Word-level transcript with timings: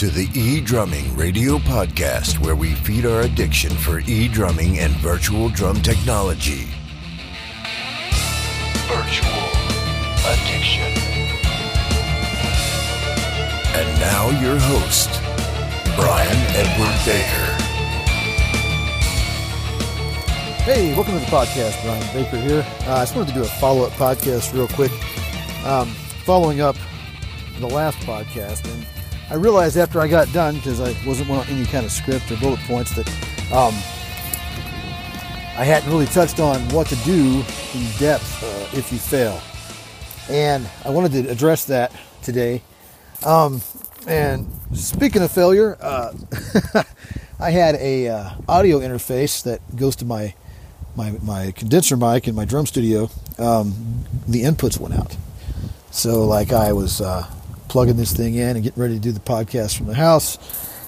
Welcome 0.00 0.18
to 0.18 0.32
the 0.32 0.40
E 0.40 0.60
Drumming 0.60 1.14
Radio 1.14 1.58
Podcast, 1.58 2.38
where 2.38 2.56
we 2.56 2.74
feed 2.74 3.04
our 3.04 3.22
addiction 3.22 3.70
for 3.70 4.00
e 4.00 4.28
drumming 4.28 4.78
and 4.78 4.92
virtual 4.92 5.50
drum 5.50 5.82
technology. 5.82 6.68
Virtual 8.88 9.42
addiction. 10.24 10.92
And 13.74 14.00
now, 14.00 14.30
your 14.40 14.58
host, 14.58 15.10
Brian 15.96 16.36
Edward 16.56 16.96
Baker. 17.04 17.46
Hey, 20.64 20.94
welcome 20.94 21.14
to 21.14 21.20
the 21.20 21.26
podcast. 21.26 21.82
Brian 21.82 22.14
Baker 22.14 22.38
here. 22.38 22.66
Uh, 22.86 22.94
I 22.94 23.02
just 23.02 23.14
wanted 23.14 23.28
to 23.28 23.34
do 23.34 23.42
a 23.42 23.48
follow 23.60 23.84
up 23.84 23.92
podcast 23.92 24.54
real 24.54 24.68
quick, 24.68 24.92
um, 25.66 25.88
following 26.24 26.60
up 26.62 26.76
the 27.58 27.68
last 27.68 27.98
podcast. 27.98 28.64
And 28.72 28.86
I 29.30 29.34
realized 29.34 29.76
after 29.76 30.00
I 30.00 30.08
got 30.08 30.32
done, 30.32 30.56
because 30.56 30.80
I 30.80 30.92
wasn't 31.06 31.30
on 31.30 31.46
any 31.46 31.64
kind 31.64 31.86
of 31.86 31.92
script 31.92 32.32
or 32.32 32.36
bullet 32.38 32.58
points, 32.60 32.94
that 32.96 33.08
um, 33.52 33.72
I 35.56 35.64
hadn't 35.64 35.88
really 35.88 36.06
touched 36.06 36.40
on 36.40 36.60
what 36.70 36.88
to 36.88 36.96
do 36.96 37.44
in 37.74 37.86
depth 37.98 38.42
uh, 38.42 38.76
if 38.76 38.90
you 38.90 38.98
fail. 38.98 39.40
And 40.28 40.68
I 40.84 40.90
wanted 40.90 41.12
to 41.12 41.30
address 41.30 41.64
that 41.66 41.92
today. 42.22 42.62
Um, 43.24 43.62
and 44.08 44.50
speaking 44.74 45.22
of 45.22 45.30
failure, 45.30 45.76
uh, 45.80 46.12
I 47.38 47.50
had 47.50 47.76
a 47.76 48.08
uh, 48.08 48.30
audio 48.48 48.80
interface 48.80 49.44
that 49.44 49.60
goes 49.76 49.94
to 49.96 50.04
my 50.04 50.34
my 50.96 51.12
my 51.22 51.52
condenser 51.52 51.96
mic 51.96 52.26
in 52.26 52.34
my 52.34 52.44
drum 52.44 52.66
studio. 52.66 53.10
Um, 53.38 54.04
the 54.26 54.42
inputs 54.42 54.78
went 54.78 54.94
out, 54.94 55.16
so 55.90 56.24
like 56.24 56.52
I 56.52 56.72
was 56.72 57.00
uh, 57.00 57.30
plugging 57.70 57.96
this 57.96 58.12
thing 58.12 58.34
in 58.34 58.56
and 58.56 58.62
getting 58.64 58.82
ready 58.82 58.94
to 58.94 59.00
do 59.00 59.12
the 59.12 59.20
podcast 59.20 59.78
from 59.78 59.86
the 59.86 59.94
house. 59.94 60.36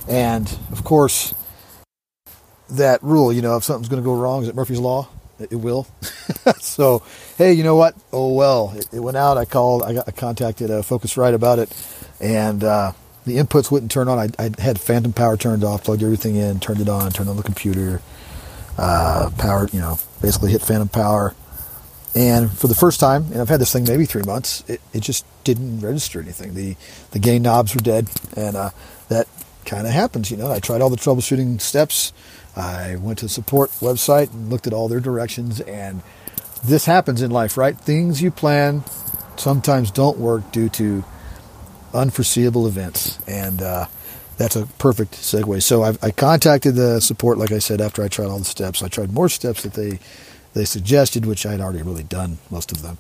And 0.09 0.47
of 0.73 0.83
course, 0.83 1.33
that 2.71 3.03
rule, 3.03 3.33
you 3.33 3.41
know, 3.41 3.57
if 3.57 3.65
something's 3.65 3.89
going 3.89 4.03
to 4.03 4.05
go 4.05 4.15
wrong, 4.15 4.43
is 4.43 4.49
it 4.49 4.55
Murphy's 4.55 4.81
Law? 4.81 5.09
It, 5.39 5.57
will. 5.57 5.89
so, 6.61 7.03
hey, 7.37 7.53
you 7.53 7.65
know 7.65 7.75
what? 7.75 7.97
Oh, 8.13 8.33
well, 8.35 8.73
it, 8.77 8.89
it 8.93 9.01
went 9.01 9.17
out. 9.17 9.39
I 9.39 9.45
called, 9.45 9.83
I, 9.83 9.95
got, 9.95 10.07
I 10.07 10.13
contacted 10.13 10.71
uh, 10.71 10.83
Focusrite 10.83 11.35
about 11.35 11.59
it, 11.59 11.75
and 12.21 12.63
uh, 12.63 12.93
the 13.27 13.39
inputs 13.39 13.71
wouldn't 13.71 13.91
turn 13.91 14.07
on. 14.07 14.19
I, 14.21 14.29
I, 14.39 14.51
had 14.61 14.81
phantom 14.81 15.13
power 15.13 15.37
turned 15.37 15.65
off, 15.65 15.83
plugged 15.83 16.05
everything 16.05 16.37
in, 16.37 16.61
turned 16.61 16.81
it 16.81 16.89
on, 16.89 17.11
turned 17.11 17.29
on 17.29 17.37
the 17.37 17.43
computer, 17.43 18.01
uh, 18.79 19.31
you 19.73 19.81
know, 19.81 19.99
basically 20.21 20.53
hit 20.53 20.63
phantom 20.63 20.89
power 20.89 21.35
and 22.15 22.51
for 22.51 22.67
the 22.67 22.75
first 22.75 23.01
time, 23.01 23.27
and 23.33 23.41
I've 23.41 23.49
had 23.49 23.61
this 23.61 23.73
thing 23.73 23.85
maybe 23.85 24.05
three 24.05 24.23
months, 24.23 24.63
it, 24.69 24.81
it 24.93 25.01
just 25.01 25.25
didn't 25.45 25.81
register 25.81 26.21
anything. 26.21 26.55
The 26.55 26.77
the 27.13 27.19
gain 27.19 27.43
knobs 27.43 27.75
were 27.75 27.81
dead, 27.81 28.09
and 28.37 28.57
uh, 28.57 28.71
that 29.09 29.29
kind 29.65 29.87
of 29.87 29.93
happens. 29.93 30.31
You 30.31 30.37
know, 30.37 30.51
I 30.51 30.61
tried 30.61 30.81
all 30.81 30.91
the 30.91 30.97
troubleshooting 30.97 31.61
steps. 31.61 32.13
I 32.55 32.97
went 32.97 33.19
to 33.21 33.27
the 33.27 33.31
support 33.31 33.71
website 33.81 34.33
and 34.33 34.51
looked 34.51 34.67
at 34.67 34.73
all 34.73 34.89
their 34.89 35.01
directions, 35.01 35.61
and 35.61 36.03
this 36.65 36.85
happens 36.85 37.23
in 37.23 37.31
life, 37.31 37.57
right? 37.57 37.79
Things 37.79 38.21
you 38.21 38.31
plan 38.31 38.85
sometimes 39.37 39.91
don't 39.91 40.19
work 40.19 40.53
due 40.53 40.69
to 40.69 41.05
unforeseeable 41.95 42.67
events, 42.67 43.19
and 43.27 43.63
uh, 43.63 43.87
that's 44.37 44.57
a 44.57 44.67
perfect 44.79 45.15
segue. 45.15 45.63
So 45.63 45.83
I've, 45.83 46.03
I 46.05 46.11
contacted 46.11 46.75
the 46.75 47.01
support, 47.01 47.39
like 47.39 47.53
I 47.53 47.59
said, 47.59 47.81
after 47.81 48.03
I 48.03 48.09
tried 48.09 48.27
all 48.27 48.39
the 48.39 48.45
steps. 48.45 48.83
I 48.83 48.89
tried 48.89 49.13
more 49.13 49.29
steps 49.29 49.63
that 49.63 49.75
they 49.75 49.99
they 50.55 50.65
suggested, 50.65 51.27
which 51.27 51.47
I'd 51.47 51.61
already 51.61 51.83
really 51.83 52.03
done 52.03 52.39
most 52.51 52.73
of 52.73 52.83
them. 52.83 52.99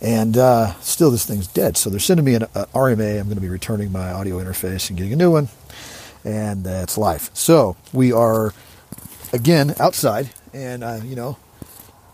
And 0.00 0.36
uh, 0.36 0.74
still, 0.80 1.10
this 1.10 1.26
thing's 1.26 1.46
dead. 1.46 1.76
So 1.76 1.90
they're 1.90 1.98
sending 1.98 2.24
me 2.24 2.34
an 2.34 2.42
RMA. 2.42 3.18
I'm 3.18 3.24
going 3.24 3.36
to 3.36 3.40
be 3.40 3.48
returning 3.48 3.90
my 3.90 4.12
audio 4.12 4.38
interface 4.42 4.88
and 4.88 4.96
getting 4.96 5.12
a 5.12 5.16
new 5.16 5.30
one. 5.30 5.48
And 6.24 6.64
that's 6.64 6.98
life. 6.98 7.30
So 7.34 7.76
we 7.92 8.12
are, 8.12 8.52
again, 9.32 9.74
outside. 9.80 10.30
And, 10.52 10.84
uh, 10.84 11.00
you 11.04 11.16
know, 11.16 11.36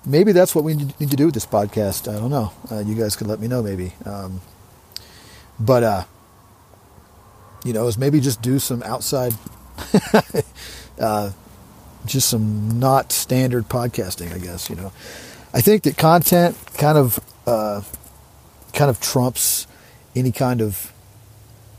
maybe 0.06 0.32
that's 0.32 0.54
what 0.54 0.64
we 0.64 0.74
need 0.74 1.10
to 1.10 1.16
do 1.16 1.26
with 1.26 1.34
this 1.34 1.46
podcast. 1.46 2.08
I 2.14 2.18
don't 2.18 2.30
know. 2.30 2.52
Uh, 2.70 2.80
you 2.80 2.94
guys 2.94 3.16
could 3.16 3.26
let 3.26 3.40
me 3.40 3.48
know, 3.48 3.62
maybe. 3.62 3.92
Um, 4.04 4.40
but, 5.58 5.82
uh, 5.82 6.04
you 7.64 7.72
know, 7.72 7.86
is 7.86 7.98
maybe 7.98 8.20
just 8.20 8.42
do 8.42 8.58
some 8.58 8.82
outside 8.82 9.34
uh, 11.00 11.30
just 12.06 12.28
some 12.28 12.78
not 12.78 13.12
standard 13.12 13.68
podcasting, 13.68 14.32
I 14.32 14.38
guess. 14.38 14.68
You 14.68 14.76
know, 14.76 14.92
I 15.52 15.60
think 15.60 15.82
that 15.84 15.96
content 15.96 16.56
kind 16.74 16.98
of 16.98 17.20
uh, 17.46 17.82
kind 18.72 18.90
of 18.90 19.00
trumps 19.00 19.66
any 20.14 20.32
kind 20.32 20.60
of 20.60 20.92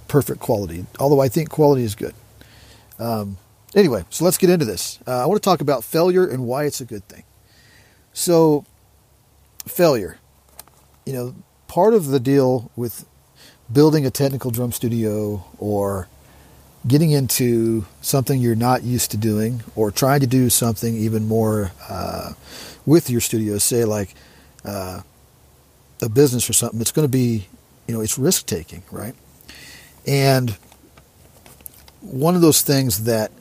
perfect 0.08 0.40
quality. 0.40 0.86
Although 1.00 1.22
I 1.22 1.28
think 1.28 1.50
quality 1.50 1.84
is 1.84 1.96
good. 1.96 2.14
Um, 3.00 3.38
anyway, 3.74 4.06
so 4.10 4.24
let's 4.26 4.38
get 4.38 4.50
into 4.50 4.66
this. 4.66 5.00
Uh, 5.06 5.24
I 5.24 5.26
want 5.26 5.42
to 5.42 5.46
talk 5.48 5.62
about 5.62 5.84
failure 5.84 6.28
and 6.28 6.46
why 6.46 6.66
it's 6.66 6.82
a 6.82 6.86
good 6.86 7.08
thing. 7.08 7.24
So, 8.14 8.66
failure. 9.68 10.18
You 11.06 11.14
know, 11.14 11.36
part 11.68 11.94
of 11.94 12.08
the 12.08 12.20
deal 12.20 12.72
with 12.76 13.06
building 13.72 14.06
a 14.06 14.10
technical 14.10 14.52
drum 14.52 14.72
studio 14.72 15.44
or 15.58 16.08
getting 16.88 17.12
into 17.12 17.86
something 18.02 18.40
you're 18.40 18.56
not 18.56 18.84
used 18.84 19.12
to 19.12 19.18
doing 19.18 19.64
or 19.76 19.92
trying 19.92 20.20
to 20.20 20.28
do 20.28 20.50
something 20.50 20.96
even 20.96 21.28
more 21.28 21.72
uh, 21.90 22.34
with 22.86 23.10
your 23.10 23.22
studio, 23.22 23.58
say 23.58 23.86
like 23.86 24.14
uh, 24.64 25.02
a 26.02 26.10
business 26.10 26.50
or 26.50 26.54
something, 26.54 26.80
it's 26.82 26.92
going 26.92 27.08
to 27.08 27.12
be, 27.12 27.48
you 27.88 27.94
know, 27.94 28.02
it's 28.02 28.18
risk 28.18 28.46
taking, 28.46 28.84
right? 28.92 29.16
And 30.06 30.58
one 32.02 32.36
of 32.36 32.42
those 32.42 32.62
things 32.62 33.06
that 33.06 33.32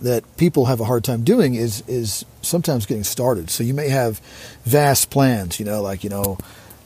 that 0.00 0.36
people 0.36 0.66
have 0.66 0.78
a 0.78 0.84
hard 0.84 1.02
time 1.02 1.24
doing 1.24 1.54
is 1.54 1.82
is 1.88 2.24
sometimes 2.40 2.86
getting 2.86 3.04
started. 3.04 3.50
So 3.50 3.64
you 3.64 3.74
may 3.74 3.88
have 3.88 4.18
vast 4.64 5.10
plans, 5.10 5.58
you 5.58 5.66
know, 5.66 5.82
like 5.82 6.04
you 6.04 6.10
know, 6.10 6.38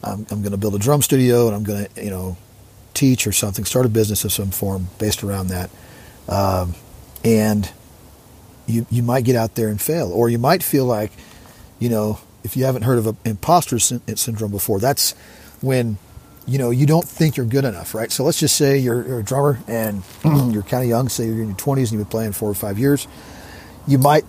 I'm, 0.03 0.27
I'm 0.31 0.41
going 0.41 0.53
to 0.53 0.57
build 0.57 0.75
a 0.75 0.79
drum 0.79 1.03
studio 1.03 1.47
and 1.47 1.55
I'm 1.55 1.63
going 1.63 1.87
to, 1.87 2.05
you 2.05 2.11
know, 2.11 2.37
teach 2.95 3.27
or 3.27 3.33
something, 3.33 3.65
start 3.65 3.87
a 3.87 3.89
business 3.89 4.25
of 4.25 4.33
some 4.33 4.51
form 4.51 4.89
based 4.99 5.23
around 5.23 5.49
that. 5.49 5.71
Um, 6.29 6.75
and 7.25 7.71
you 8.67 8.87
you 8.91 9.03
might 9.03 9.25
get 9.25 9.37
out 9.37 9.55
there 9.55 9.69
and 9.69 9.81
fail, 9.81 10.13
or 10.13 10.29
you 10.29 10.39
might 10.39 10.63
feel 10.63 10.85
like, 10.85 11.13
you 11.79 11.89
know, 11.89 12.19
if 12.45 12.57
you 12.57 12.65
haven't 12.65 12.83
heard 12.83 12.99
of 12.99 13.17
imposter 13.25 13.79
syndrome 13.79 14.51
before, 14.51 14.81
that's 14.81 15.13
when 15.61 15.99
you 16.47 16.59
know 16.59 16.71
you 16.71 16.87
don't 16.87 17.07
think 17.07 17.37
you're 17.37 17.47
good 17.47 17.65
enough, 17.65 17.95
right? 17.95 18.11
So 18.11 18.25
let's 18.25 18.41
just 18.41 18.57
say 18.57 18.79
you're, 18.79 19.07
you're 19.07 19.21
a 19.21 19.25
drummer 19.25 19.59
and 19.69 20.03
you're 20.25 20.63
kind 20.63 20.83
of 20.83 20.89
young, 20.89 21.09
say 21.09 21.27
you're 21.27 21.43
in 21.43 21.49
your 21.49 21.57
20s 21.57 21.79
and 21.79 21.93
you've 21.93 22.01
been 22.01 22.07
playing 22.07 22.33
four 22.33 22.51
or 22.51 22.55
five 22.55 22.79
years. 22.79 23.07
You 23.87 23.99
might 23.99 24.25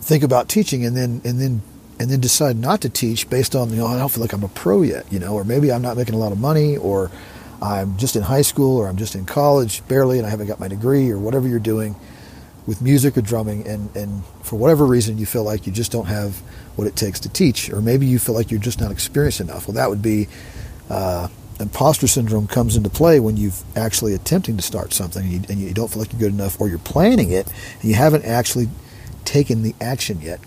think 0.00 0.22
about 0.22 0.48
teaching 0.48 0.84
and 0.84 0.96
then 0.96 1.20
and 1.24 1.40
then 1.40 1.62
and 1.98 2.10
then 2.10 2.20
decide 2.20 2.56
not 2.56 2.80
to 2.82 2.88
teach 2.88 3.28
based 3.30 3.56
on 3.56 3.70
you 3.70 3.76
know 3.76 3.86
I 3.86 3.98
don't 3.98 4.10
feel 4.10 4.22
like 4.22 4.32
I'm 4.32 4.44
a 4.44 4.48
pro 4.48 4.82
yet, 4.82 5.10
you 5.12 5.18
know, 5.18 5.34
or 5.34 5.44
maybe 5.44 5.72
I'm 5.72 5.82
not 5.82 5.96
making 5.96 6.14
a 6.14 6.18
lot 6.18 6.32
of 6.32 6.38
money, 6.38 6.76
or 6.76 7.10
I'm 7.62 7.96
just 7.96 8.16
in 8.16 8.22
high 8.22 8.42
school 8.42 8.76
or 8.78 8.88
I'm 8.88 8.96
just 8.96 9.14
in 9.14 9.24
college 9.24 9.86
barely 9.88 10.18
and 10.18 10.26
I 10.26 10.30
haven't 10.30 10.46
got 10.46 10.60
my 10.60 10.68
degree 10.68 11.10
or 11.10 11.18
whatever 11.18 11.48
you're 11.48 11.58
doing 11.58 11.96
with 12.66 12.82
music 12.82 13.16
or 13.16 13.20
drumming 13.22 13.66
and, 13.66 13.94
and 13.96 14.24
for 14.42 14.56
whatever 14.56 14.84
reason 14.84 15.18
you 15.18 15.26
feel 15.26 15.44
like 15.44 15.66
you 15.66 15.72
just 15.72 15.92
don't 15.92 16.06
have 16.06 16.36
what 16.76 16.86
it 16.86 16.96
takes 16.96 17.20
to 17.20 17.28
teach 17.28 17.70
or 17.70 17.80
maybe 17.80 18.06
you 18.06 18.18
feel 18.18 18.34
like 18.34 18.50
you're 18.50 18.60
just 18.60 18.80
not 18.80 18.90
experienced 18.90 19.40
enough. 19.40 19.68
Well 19.68 19.74
that 19.74 19.88
would 19.88 20.02
be 20.02 20.28
uh, 20.90 21.28
imposter 21.58 22.06
syndrome 22.06 22.46
comes 22.46 22.76
into 22.76 22.90
play 22.90 23.20
when 23.20 23.36
you've 23.36 23.62
actually 23.76 24.14
attempting 24.14 24.56
to 24.56 24.62
start 24.62 24.92
something 24.92 25.22
and 25.22 25.32
you, 25.32 25.40
and 25.48 25.58
you 25.58 25.72
don't 25.72 25.90
feel 25.90 26.00
like 26.00 26.12
you're 26.12 26.20
good 26.20 26.32
enough 26.32 26.60
or 26.60 26.68
you're 26.68 26.78
planning 26.78 27.30
it 27.30 27.46
and 27.80 27.84
you 27.84 27.94
haven't 27.94 28.24
actually 28.24 28.68
taken 29.24 29.62
the 29.62 29.74
action 29.80 30.20
yet. 30.20 30.40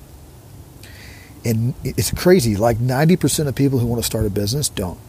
And 1.45 1.73
it's 1.83 2.11
crazy 2.11 2.57
like 2.57 2.77
90% 2.77 3.47
of 3.47 3.55
people 3.55 3.79
who 3.79 3.87
want 3.87 4.01
to 4.01 4.05
start 4.05 4.25
a 4.25 4.29
business 4.29 4.69
don't. 4.69 4.99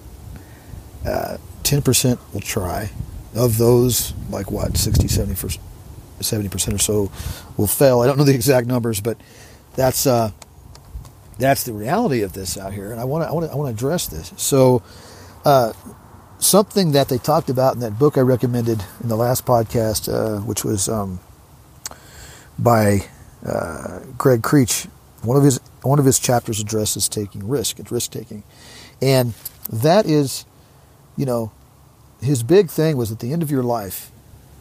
Uh, 1.05 1.39
10% 1.63 2.19
will 2.33 2.41
try. 2.41 2.91
Of 3.35 3.59
those, 3.59 4.13
like 4.29 4.51
what, 4.51 4.77
60, 4.77 5.07
70%, 5.07 5.59
70% 6.19 6.75
or 6.75 6.79
so 6.79 7.13
will 7.57 7.69
fail. 7.69 8.01
I 8.01 8.07
don't 8.07 8.19
know 8.19 8.25
the 8.25 8.35
exact 8.35 8.67
numbers, 8.67 9.01
but 9.01 9.17
that's 9.77 10.05
uh, 10.05 10.33
that's 11.39 11.65
the 11.65 11.73
reality 11.73 12.23
of 12.23 12.33
this 12.33 12.59
out 12.59 12.73
here. 12.73 12.91
And 12.91 13.01
I 13.01 13.05
want 13.05 13.25
to 13.25 13.29
I 13.29 13.33
want 13.33 13.47
to 13.47 13.53
I 13.53 13.55
want 13.55 13.69
to 13.69 13.75
address 13.75 14.09
this. 14.09 14.33
So, 14.37 14.83
uh, 15.45 15.73
something 16.39 16.93
that 16.93 17.09
they 17.09 17.19
talked 17.19 17.51
about 17.51 17.75
in 17.75 17.81
that 17.81 17.99
book 17.99 18.19
I 18.19 18.21
recommended 18.21 18.85
in 19.03 19.09
the 19.09 19.17
last 19.17 19.47
podcast, 19.47 20.13
uh, 20.13 20.41
which 20.41 20.65
was 20.65 20.89
um, 20.89 21.21
by 22.59 23.07
uh, 23.45 24.01
Greg 24.19 24.43
Creech. 24.43 24.87
One 25.23 25.37
of 25.37 25.45
his 25.45 25.61
one 25.83 25.99
of 25.99 26.05
his 26.05 26.19
chapters 26.19 26.61
addresses 26.61 27.09
taking 27.09 27.49
risk. 27.49 27.79
It's 27.79 27.93
risk 27.93 28.11
taking, 28.11 28.43
and 29.03 29.35
that 29.71 30.07
is, 30.07 30.45
you 31.21 31.27
know, 31.27 31.53
his 32.23 32.43
big 32.43 32.71
thing 32.71 32.97
was 32.97 33.13
at 33.13 33.19
the 33.19 33.31
end 33.31 33.43
of 33.43 33.51
your 33.51 33.63
life, 33.63 34.11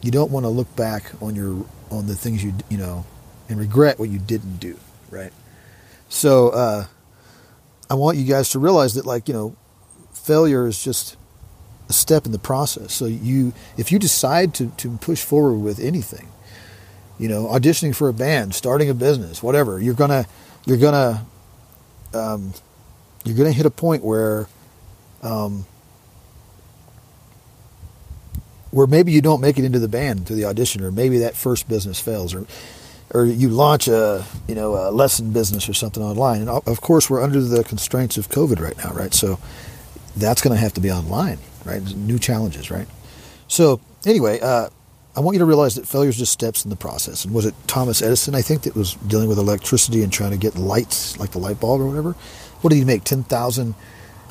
you 0.02 0.10
don't 0.10 0.30
want 0.30 0.44
to 0.44 0.50
look 0.50 0.76
back 0.76 1.10
on 1.22 1.34
your 1.34 1.64
on 1.90 2.06
the 2.06 2.14
things 2.14 2.44
you 2.44 2.52
you 2.68 2.76
know 2.76 3.06
and 3.48 3.58
regret 3.58 3.98
what 3.98 4.10
you 4.10 4.18
didn't 4.18 4.58
do, 4.58 4.76
right? 5.10 5.32
So 6.10 6.50
uh, 6.50 6.84
I 7.88 7.94
want 7.94 8.18
you 8.18 8.26
guys 8.26 8.50
to 8.50 8.58
realize 8.58 8.92
that 8.94 9.06
like 9.06 9.26
you 9.26 9.32
know, 9.32 9.56
failure 10.12 10.66
is 10.66 10.84
just 10.84 11.16
a 11.88 11.94
step 11.94 12.26
in 12.26 12.32
the 12.32 12.38
process. 12.38 12.92
So 12.92 13.06
you, 13.06 13.54
if 13.78 13.90
you 13.90 13.98
decide 13.98 14.54
to, 14.56 14.68
to 14.76 14.98
push 14.98 15.24
forward 15.24 15.60
with 15.60 15.80
anything, 15.80 16.28
you 17.18 17.28
know, 17.28 17.46
auditioning 17.46 17.96
for 17.96 18.10
a 18.10 18.12
band, 18.12 18.54
starting 18.54 18.90
a 18.90 18.94
business, 18.94 19.42
whatever, 19.42 19.80
you're 19.80 19.94
gonna, 19.94 20.26
you're 20.66 20.76
gonna, 20.76 21.26
um, 22.12 22.52
you're 23.24 23.36
gonna 23.36 23.50
hit 23.50 23.66
a 23.66 23.70
point 23.70 24.04
where, 24.04 24.46
um, 25.22 25.66
where 28.70 28.86
maybe 28.86 29.12
you 29.12 29.20
don't 29.20 29.40
make 29.40 29.58
it 29.58 29.64
into 29.64 29.78
the 29.78 29.88
band 29.88 30.26
through 30.26 30.36
the 30.36 30.44
audition, 30.44 30.82
or 30.82 30.90
maybe 30.90 31.18
that 31.18 31.34
first 31.34 31.68
business 31.68 32.00
fails, 32.00 32.34
or 32.34 32.46
or 33.12 33.24
you 33.24 33.48
launch 33.48 33.88
a 33.88 34.24
you 34.46 34.54
know 34.54 34.88
a 34.88 34.90
lesson 34.90 35.32
business 35.32 35.68
or 35.68 35.74
something 35.74 36.02
online. 36.02 36.40
And 36.40 36.48
of 36.48 36.80
course, 36.80 37.10
we're 37.10 37.22
under 37.22 37.40
the 37.40 37.64
constraints 37.64 38.16
of 38.16 38.28
COVID 38.28 38.60
right 38.60 38.76
now, 38.78 38.92
right? 38.92 39.12
So 39.12 39.38
that's 40.16 40.42
going 40.42 40.54
to 40.54 40.60
have 40.60 40.74
to 40.74 40.80
be 40.80 40.90
online, 40.90 41.38
right? 41.64 41.82
New 41.94 42.18
challenges, 42.18 42.70
right? 42.70 42.86
So 43.48 43.80
anyway, 44.06 44.40
uh, 44.40 44.68
I 45.16 45.20
want 45.20 45.34
you 45.34 45.40
to 45.40 45.44
realize 45.44 45.74
that 45.74 45.88
failure 45.88 46.10
is 46.10 46.16
just 46.16 46.32
steps 46.32 46.64
in 46.64 46.70
the 46.70 46.76
process. 46.76 47.24
And 47.24 47.34
was 47.34 47.44
it 47.44 47.54
Thomas 47.66 48.00
Edison, 48.00 48.34
I 48.34 48.42
think, 48.42 48.62
that 48.62 48.76
was 48.76 48.94
dealing 48.94 49.28
with 49.28 49.38
electricity 49.38 50.02
and 50.02 50.12
trying 50.12 50.30
to 50.30 50.36
get 50.36 50.56
lights, 50.56 51.18
like 51.18 51.32
the 51.32 51.38
light 51.38 51.58
bulb 51.58 51.80
or 51.80 51.86
whatever? 51.86 52.12
What 52.60 52.70
did 52.70 52.76
he 52.76 52.84
make? 52.84 53.02
10,000 53.04 53.74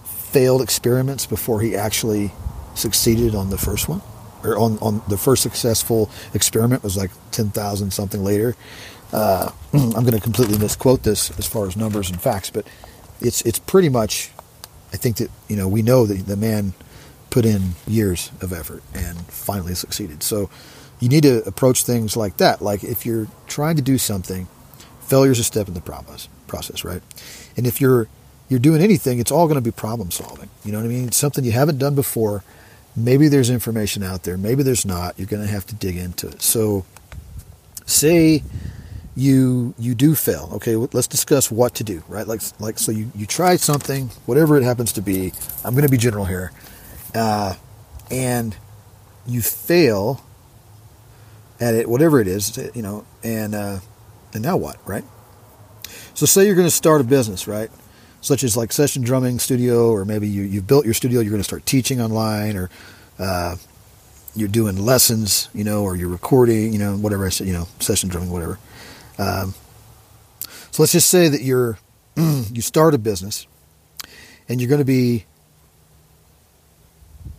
failed 0.06 0.62
experiments 0.62 1.26
before 1.26 1.60
he 1.62 1.76
actually 1.76 2.32
succeeded 2.76 3.36
on 3.36 3.50
the 3.50 3.58
first 3.58 3.90
one? 3.90 4.02
Or 4.44 4.58
on, 4.58 4.78
on 4.80 5.02
the 5.08 5.18
first 5.18 5.44
successful 5.44 6.10
experiment 6.34 6.84
was 6.84 6.96
like 6.96 7.12
10,000 7.32 7.92
something 7.92 8.24
later. 8.24 8.56
Uh, 9.12 9.52
I'm 9.74 9.92
going 9.92 10.12
to 10.12 10.20
completely 10.20 10.58
misquote 10.58 11.04
this 11.04 11.38
as 11.38 11.48
far 11.48 11.68
as 11.68 11.76
numbers 11.76 12.10
and 12.10 12.22
facts, 12.22 12.50
but 12.50 12.66
it's 13.22 13.42
it's 13.42 13.60
pretty 13.60 13.90
much. 13.90 14.32
I 14.92 14.98
think 14.98 15.18
that 15.18 15.30
you 15.48 15.56
know 15.56 15.68
we 15.68 15.82
know 15.82 16.06
that 16.06 16.26
the 16.26 16.38
man 16.38 16.74
put 17.30 17.46
in 17.46 17.74
years 17.88 18.32
of 18.42 18.52
effort 18.54 18.84
and 18.94 19.20
finally 19.28 19.76
succeeded. 19.76 20.24
So 20.24 20.50
you 21.00 21.10
need 21.10 21.24
to 21.24 21.44
approach 21.48 21.84
things 21.84 22.18
like 22.18 22.38
that. 22.38 22.62
Like 22.62 22.84
if 22.84 23.06
you're 23.06 23.28
trying 23.48 23.76
to 23.76 23.82
do 23.82 23.98
something, 23.98 24.48
failure 25.02 25.32
is 25.32 25.40
a 25.40 25.44
step 25.44 25.68
in 25.68 25.74
the 25.74 25.82
process, 25.82 26.28
process, 26.48 26.84
right? 26.84 27.02
And 27.56 27.68
if 27.68 27.80
you're 27.80 28.08
you're 28.48 28.60
doing 28.60 28.82
anything, 28.82 29.20
it's 29.20 29.32
all 29.32 29.48
going 29.48 29.56
to 29.56 29.62
be 29.62 29.72
problem 29.72 30.12
solving. 30.12 30.50
You 30.66 30.72
know 30.72 30.80
what 30.80 30.86
I 30.86 30.90
mean? 30.90 31.08
It's 31.08 31.18
something 31.18 31.46
you 31.46 31.52
haven't 31.52 31.78
done 31.78 31.94
before. 31.94 32.44
Maybe 33.00 33.28
there's 33.28 33.50
information 33.50 34.04
out 34.04 34.24
there. 34.24 34.38
Maybe 34.38 34.64
there's 34.64 34.86
not. 34.86 35.18
You're 35.18 35.28
going 35.28 35.46
to 35.46 35.52
have 35.52 35.66
to 35.68 35.76
dig 35.76 35.98
into 35.98 36.28
it. 36.28 36.42
So, 36.42 36.86
say 37.86 38.44
you 39.16 39.74
you 39.78 39.96
do 39.96 40.16
fail. 40.16 40.50
Okay, 40.56 40.76
let's 40.76 41.08
discuss 41.08 41.52
what 41.52 41.76
to 41.76 41.84
do. 41.84 42.04
Right? 42.08 42.28
Like 42.28 42.42
like 42.60 42.78
so 42.80 42.92
you 42.92 43.12
you 43.16 43.26
try 43.26 43.56
something, 43.56 44.08
whatever 44.26 44.58
it 44.58 44.64
happens 44.64 44.94
to 44.94 45.02
be. 45.02 45.34
I'm 45.64 45.74
going 45.74 45.86
to 45.86 45.92
be 45.92 45.98
general 45.98 46.26
here 46.26 46.52
uh, 47.16 47.56
and 48.12 48.56
you 49.26 49.42
fail 49.42 50.24
at 51.60 51.76
it, 51.76 51.90
whatever 51.90 52.20
it 52.20 52.28
is, 52.28 52.58
you 52.74 52.82
know, 52.82 53.06
and 53.24 53.54
uh, 53.54 53.80
and 54.34 54.44
now 54.44 54.58
what, 54.58 54.78
right? 54.88 55.04
So 56.14 56.26
say 56.26 56.46
you're 56.46 56.56
going 56.56 56.68
to 56.68 56.72
start 56.72 57.02
a 57.02 57.04
business, 57.04 57.48
right? 57.48 57.70
Such 58.22 58.44
as 58.44 58.58
like 58.58 58.72
session 58.72 59.02
drumming 59.02 59.40
studio, 59.40 59.92
or 59.92 60.06
maybe 60.06 60.28
you 60.28 60.44
you've 60.44 60.68
built 60.68 60.86
your 60.86 60.94
studio, 60.94 61.22
you're 61.22 61.32
going 61.32 61.40
to 61.40 61.48
start 61.48 61.66
teaching 61.66 62.02
online, 62.02 62.58
or 62.58 62.70
uh, 63.18 63.56
you're 64.36 64.50
doing 64.50 64.78
lessons, 64.78 65.50
you 65.54 65.64
know, 65.64 65.84
or 65.84 65.96
you're 65.96 66.10
recording, 66.10 66.74
you 66.74 66.80
know, 66.80 66.98
whatever 66.98 67.26
I 67.26 67.30
said, 67.30 67.48
you 67.48 67.54
know, 67.54 67.68
session 67.80 68.10
drumming, 68.10 68.30
whatever. 68.30 68.60
Um, 69.18 69.54
so 70.72 70.84
let's 70.84 70.92
just 70.92 71.10
say 71.10 71.30
that 71.30 71.42
you're 71.42 71.80
you 72.16 72.62
start 72.62 72.94
a 72.94 72.98
business, 72.98 73.48
and 74.48 74.60
you're 74.60 74.70
going 74.70 74.80
to 74.80 74.86
be 74.86 75.26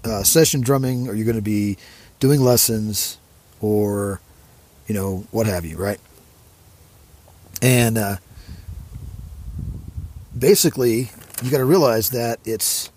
uh, 0.05 0.23
session 0.23 0.61
drumming? 0.61 1.09
or 1.09 1.15
you're 1.15 1.25
going 1.25 1.37
to 1.37 1.43
be 1.43 1.77
doing 2.19 2.41
lessons 2.41 3.19
or, 3.61 4.21
you 4.87 4.95
know, 4.95 5.25
what 5.31 5.47
have 5.47 5.65
you, 5.65 5.77
right? 5.77 6.01
And 7.63 7.99
uh, 7.99 8.17
basically, 10.41 11.11
you 11.43 11.51
got 11.51 11.59
to 11.59 11.65
realize 11.65 12.11
that 12.11 12.41
it's 12.45 12.91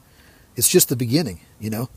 it's 0.55 0.69
just 0.69 0.89
the 0.89 0.95
beginning, 0.95 1.41
you 1.59 1.69
know. 1.69 1.89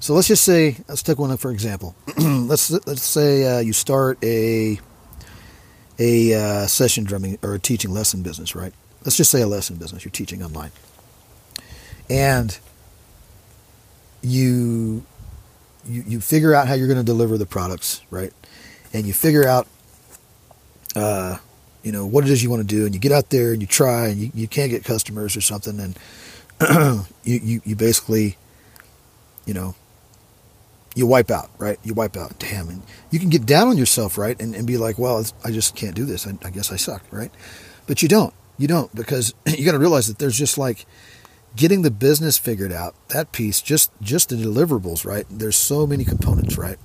So 0.00 0.14
let's 0.14 0.28
just 0.28 0.44
say, 0.44 0.76
let's 0.88 1.02
take 1.02 1.18
one 1.18 1.36
for 1.36 1.50
example. 1.50 1.96
let's 2.18 2.70
let's 2.70 3.02
say 3.02 3.56
uh, 3.56 3.60
you 3.60 3.72
start 3.72 4.18
a 4.22 4.78
a 5.98 6.34
uh, 6.34 6.66
session 6.66 7.04
drumming 7.04 7.38
or 7.42 7.54
a 7.54 7.58
teaching 7.58 7.90
lesson 7.90 8.22
business, 8.22 8.54
right? 8.54 8.72
Let's 9.04 9.16
just 9.16 9.30
say 9.30 9.40
a 9.40 9.46
lesson 9.46 9.76
business. 9.76 10.04
You're 10.04 10.12
teaching 10.12 10.42
online, 10.42 10.70
and 12.10 12.56
you 14.22 15.04
you 15.86 16.04
you 16.06 16.20
figure 16.20 16.54
out 16.54 16.68
how 16.68 16.74
you're 16.74 16.88
going 16.88 16.98
to 16.98 17.04
deliver 17.04 17.38
the 17.38 17.46
products, 17.46 18.02
right? 18.10 18.32
And 18.92 19.06
you 19.06 19.12
figure 19.12 19.46
out 19.46 19.66
uh, 20.94 21.38
you 21.82 21.92
know 21.92 22.06
what 22.06 22.24
it 22.24 22.30
is 22.30 22.42
you 22.42 22.50
want 22.50 22.68
to 22.68 22.76
do, 22.76 22.84
and 22.84 22.94
you 22.94 23.00
get 23.00 23.12
out 23.12 23.30
there 23.30 23.52
and 23.52 23.60
you 23.60 23.66
try, 23.66 24.08
and 24.08 24.18
you, 24.18 24.30
you 24.34 24.48
can't 24.48 24.70
get 24.70 24.84
customers 24.84 25.36
or 25.36 25.40
something, 25.40 25.78
and 25.80 25.98
you, 27.24 27.38
you 27.42 27.62
you 27.64 27.76
basically 27.76 28.36
you 29.46 29.54
know 29.54 29.74
you 30.94 31.06
wipe 31.06 31.30
out, 31.30 31.50
right? 31.58 31.78
You 31.84 31.94
wipe 31.94 32.16
out. 32.16 32.38
Damn, 32.38 32.68
and 32.68 32.82
you 33.10 33.20
can 33.20 33.28
get 33.28 33.46
down 33.46 33.68
on 33.68 33.78
yourself, 33.78 34.18
right? 34.18 34.40
And, 34.40 34.54
and 34.54 34.66
be 34.66 34.76
like, 34.76 34.98
well, 34.98 35.24
I 35.44 35.52
just 35.52 35.76
can't 35.76 35.94
do 35.94 36.04
this. 36.04 36.26
I, 36.26 36.32
I 36.44 36.50
guess 36.50 36.72
I 36.72 36.76
suck, 36.76 37.02
right? 37.12 37.30
But 37.86 38.02
you 38.02 38.08
don't. 38.08 38.34
You 38.58 38.66
don't 38.66 38.92
because 38.94 39.32
you 39.46 39.64
got 39.64 39.72
to 39.72 39.78
realize 39.78 40.08
that 40.08 40.18
there's 40.18 40.36
just 40.36 40.58
like 40.58 40.86
getting 41.56 41.82
the 41.82 41.90
business 41.90 42.36
figured 42.36 42.72
out 42.72 42.94
that 43.08 43.32
piece 43.32 43.62
just 43.62 43.90
just 44.02 44.28
the 44.28 44.36
deliverables 44.36 45.04
right 45.06 45.24
there's 45.30 45.56
so 45.56 45.86
many 45.86 46.04
components 46.04 46.58
right 46.58 46.78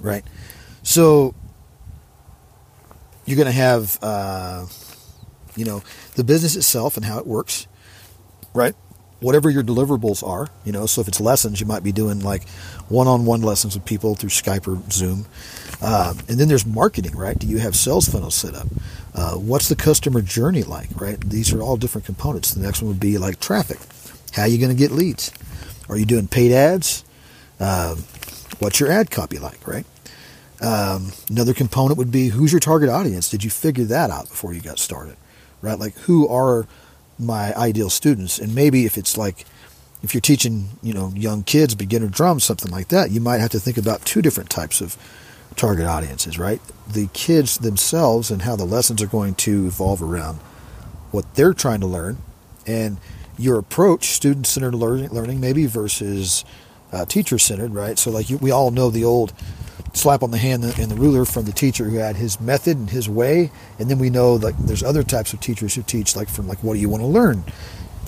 right 0.00 0.24
so 0.82 1.34
you're 3.32 3.42
going 3.42 3.46
to 3.46 3.52
have 3.52 3.98
uh, 4.02 4.66
you 5.56 5.64
know 5.64 5.82
the 6.14 6.24
business 6.24 6.54
itself 6.56 6.96
and 6.96 7.04
how 7.04 7.18
it 7.18 7.26
works 7.26 7.66
right 8.54 8.74
whatever 9.20 9.48
your 9.48 9.62
deliverables 9.62 10.26
are 10.26 10.48
you 10.64 10.72
know 10.72 10.86
so 10.86 11.00
if 11.00 11.08
it's 11.08 11.20
lessons 11.20 11.60
you 11.60 11.66
might 11.66 11.82
be 11.82 11.92
doing 11.92 12.20
like 12.20 12.46
one-on-one 12.88 13.40
lessons 13.40 13.74
with 13.74 13.84
people 13.84 14.14
through 14.14 14.30
skype 14.30 14.66
or 14.66 14.82
zoom 14.90 15.26
uh, 15.80 16.14
and 16.28 16.38
then 16.38 16.48
there's 16.48 16.66
marketing 16.66 17.16
right 17.16 17.38
do 17.38 17.46
you 17.46 17.58
have 17.58 17.74
sales 17.74 18.08
funnels 18.08 18.34
set 18.34 18.54
up 18.54 18.66
uh, 19.14 19.34
what's 19.34 19.68
the 19.68 19.76
customer 19.76 20.22
journey 20.22 20.62
like, 20.62 20.88
right? 21.00 21.20
These 21.20 21.52
are 21.52 21.60
all 21.60 21.76
different 21.76 22.06
components. 22.06 22.52
The 22.52 22.62
next 22.62 22.80
one 22.80 22.88
would 22.88 23.00
be 23.00 23.18
like 23.18 23.40
traffic. 23.40 23.78
How 24.32 24.42
are 24.42 24.48
you 24.48 24.58
going 24.58 24.70
to 24.70 24.76
get 24.76 24.90
leads? 24.90 25.32
Are 25.88 25.98
you 25.98 26.06
doing 26.06 26.28
paid 26.28 26.52
ads? 26.52 27.04
Um, 27.60 27.98
what's 28.58 28.80
your 28.80 28.90
ad 28.90 29.10
copy 29.10 29.38
like, 29.38 29.66
right? 29.66 29.84
Um, 30.62 31.12
another 31.28 31.54
component 31.54 31.98
would 31.98 32.12
be 32.12 32.28
who's 32.28 32.52
your 32.52 32.60
target 32.60 32.88
audience? 32.88 33.28
Did 33.28 33.42
you 33.42 33.50
figure 33.50 33.84
that 33.84 34.10
out 34.10 34.28
before 34.28 34.54
you 34.54 34.60
got 34.60 34.78
started, 34.78 35.16
right? 35.60 35.78
Like 35.78 35.94
who 35.94 36.28
are 36.28 36.66
my 37.18 37.52
ideal 37.54 37.90
students? 37.90 38.38
And 38.38 38.54
maybe 38.54 38.86
if 38.86 38.96
it's 38.96 39.16
like 39.16 39.44
if 40.02 40.14
you're 40.14 40.20
teaching, 40.20 40.70
you 40.82 40.92
know, 40.92 41.12
young 41.16 41.42
kids 41.42 41.74
beginner 41.74 42.08
drums, 42.08 42.44
something 42.44 42.70
like 42.70 42.88
that, 42.88 43.10
you 43.10 43.20
might 43.20 43.38
have 43.38 43.50
to 43.50 43.60
think 43.60 43.76
about 43.76 44.04
two 44.04 44.22
different 44.22 44.50
types 44.50 44.80
of 44.80 44.96
target 45.56 45.86
audiences, 45.86 46.38
right? 46.38 46.60
The 46.88 47.08
kids 47.08 47.58
themselves 47.58 48.30
and 48.30 48.42
how 48.42 48.56
the 48.56 48.64
lessons 48.64 49.02
are 49.02 49.06
going 49.06 49.34
to 49.36 49.66
evolve 49.66 50.02
around 50.02 50.38
what 51.10 51.34
they're 51.34 51.54
trying 51.54 51.80
to 51.80 51.86
learn 51.86 52.18
and 52.66 52.98
your 53.38 53.58
approach, 53.58 54.06
student 54.06 54.46
centered 54.46 54.74
learning, 54.74 55.10
learning 55.10 55.40
maybe 55.40 55.66
versus 55.66 56.44
uh, 56.92 57.04
teacher 57.04 57.38
centered, 57.38 57.74
right? 57.74 57.98
So, 57.98 58.10
like 58.10 58.30
you, 58.30 58.38
we 58.38 58.50
all 58.50 58.70
know 58.70 58.90
the 58.90 59.04
old 59.04 59.32
slap 59.92 60.22
on 60.22 60.30
the 60.30 60.38
hand 60.38 60.64
and 60.64 60.90
the 60.90 60.94
ruler 60.94 61.24
from 61.24 61.44
the 61.44 61.52
teacher 61.52 61.84
who 61.84 61.96
had 61.98 62.16
his 62.16 62.40
method 62.40 62.76
and 62.76 62.90
his 62.90 63.08
way, 63.08 63.50
and 63.78 63.90
then 63.90 63.98
we 63.98 64.10
know 64.10 64.38
that 64.38 64.56
there's 64.58 64.82
other 64.82 65.02
types 65.02 65.32
of 65.32 65.40
teachers 65.40 65.74
who 65.74 65.82
teach 65.82 66.16
like 66.16 66.28
from 66.28 66.48
like 66.48 66.62
what 66.62 66.74
do 66.74 66.80
you 66.80 66.88
want 66.88 67.02
to 67.02 67.06
learn? 67.06 67.44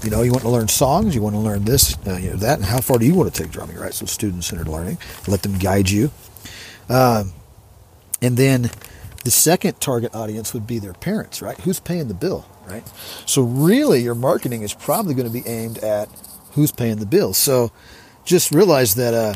You 0.03 0.11
know, 0.11 0.23
you 0.23 0.33
want 0.33 0.43
to 0.43 0.51
learn 0.51 0.69
songs, 0.69 1.15
you 1.15 1.23
want 1.23 1.35
to 1.35 1.41
learn 1.41 1.65
this, 1.65 1.97
uh, 2.07 2.17
you 2.17 2.31
know 2.31 2.37
that, 2.37 2.59
and 2.59 2.65
how 2.65 2.81
far 2.81 2.99
do 2.99 3.07
you 3.07 3.15
want 3.15 3.33
to 3.33 3.43
take 3.43 3.51
drumming, 3.51 3.77
right? 3.77 3.95
So, 3.95 4.05
student 4.07 4.45
centered 4.45 4.69
learning, 4.69 4.99
let 5.27 5.43
them 5.43 5.59
guide 5.59 5.89
you. 5.89 6.11
Um, 6.91 7.33
and 8.21 8.37
then 8.37 8.71
the 9.25 9.31
second 9.31 9.81
target 9.81 10.15
audience 10.15 10.53
would 10.53 10.67
be 10.67 10.79
their 10.79 10.93
parents, 10.93 11.41
right? 11.41 11.59
Who's 11.61 11.81
paying 11.81 12.09
the 12.09 12.15
bill, 12.15 12.47
right? 12.67 12.87
So 13.27 13.43
really, 13.43 14.01
your 14.01 14.15
marketing 14.15 14.63
is 14.63 14.75
probably 14.75 15.15
going 15.15 15.27
to 15.27 15.33
be 15.33 15.47
aimed 15.49 15.79
at 15.79 16.09
who's 16.53 16.73
paying 16.73 16.97
the 16.97 17.07
bill. 17.07 17.33
So 17.33 17.73
just 18.25 18.53
realize 18.53 18.95
that 18.97 19.15
uh, 19.15 19.35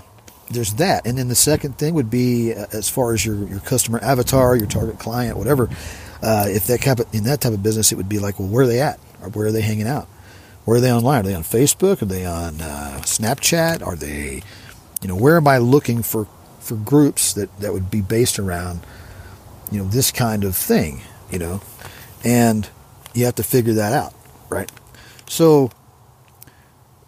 there's 0.51 0.75
that. 0.75 1.07
And 1.07 1.19
then 1.19 1.29
the 1.29 1.35
second 1.35 1.79
thing 1.79 1.95
would 1.95 2.11
be 2.11 2.55
uh, 2.55 2.67
as 2.73 2.89
far 2.89 3.13
as 3.15 3.25
your, 3.25 3.47
your 3.49 3.61
customer 3.61 3.99
avatar, 4.03 4.57
your 4.57 4.67
target 4.67 4.99
client, 4.99 5.37
whatever. 5.37 5.69
Uh, 6.23 6.47
if 6.49 6.67
that 6.67 6.81
kind 6.81 6.99
of, 7.01 7.07
in 7.15 7.25
that 7.25 7.41
type 7.41 7.53
of 7.53 7.63
business, 7.63 7.93
it 7.93 7.97
would 7.97 8.09
be 8.09 8.19
like, 8.19 8.39
well, 8.39 8.49
where 8.49 8.65
are 8.65 8.67
they 8.67 8.81
at? 8.81 8.99
Or 9.23 9.29
where 9.31 9.47
are 9.47 9.53
they 9.53 9.61
hanging 9.61 9.87
out? 9.87 10.07
Where 10.65 10.79
are 10.79 10.81
they 10.81 10.93
online? 10.93 11.21
Are 11.21 11.29
they 11.29 11.35
on 11.35 11.45
Facebook? 11.45 12.03
Are 12.03 12.07
they 12.07 12.27
on 12.27 12.61
uh, 12.61 13.01
Snapchat? 13.03 13.87
Are 13.87 13.97
they, 13.97 14.43
you 15.01 15.09
know, 15.09 15.17
where 15.17 15.37
am 15.37 15.49
I 15.49 15.59
looking 15.59 16.03
for 16.03 16.27
for 16.61 16.77
groups 16.77 17.33
that, 17.33 17.61
that 17.61 17.73
would 17.73 17.91
be 17.91 18.03
based 18.03 18.39
around, 18.39 18.81
you 19.73 19.79
know, 19.79 19.89
this 19.89 20.13
kind 20.13 20.45
of 20.45 20.55
thing, 20.55 21.01
you 21.31 21.39
know, 21.39 21.63
and 22.23 22.69
you 23.15 23.25
have 23.25 23.37
to 23.37 23.43
figure 23.43 23.73
that 23.73 23.95
out, 23.95 24.13
right? 24.51 24.71
So 25.27 25.71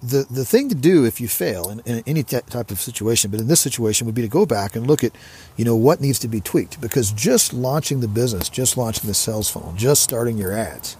the 0.02 0.26
the 0.30 0.44
thing 0.44 0.68
to 0.70 0.74
do 0.74 1.04
if 1.04 1.20
you 1.20 1.28
fail 1.28 1.68
in, 1.68 1.80
in 1.80 2.02
any 2.06 2.22
t- 2.22 2.40
type 2.48 2.70
of 2.70 2.80
situation, 2.80 3.30
but 3.30 3.40
in 3.40 3.48
this 3.48 3.60
situation, 3.60 4.06
would 4.06 4.14
be 4.14 4.22
to 4.22 4.28
go 4.28 4.46
back 4.46 4.74
and 4.74 4.86
look 4.86 5.04
at, 5.04 5.12
you 5.56 5.64
know, 5.64 5.76
what 5.76 6.00
needs 6.00 6.18
to 6.20 6.28
be 6.28 6.40
tweaked. 6.40 6.80
Because 6.80 7.12
just 7.12 7.52
launching 7.52 8.00
the 8.00 8.08
business, 8.08 8.48
just 8.48 8.76
launching 8.76 9.06
the 9.06 9.14
sales 9.14 9.50
funnel, 9.50 9.74
just 9.76 10.02
starting 10.02 10.38
your 10.38 10.52
ads, 10.52 10.94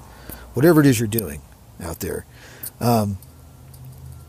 whatever 0.55 0.81
it 0.81 0.87
is 0.87 0.99
you're 1.01 1.09
doing 1.09 1.41
out 1.83 2.01
there, 2.01 2.27
um, 2.81 3.19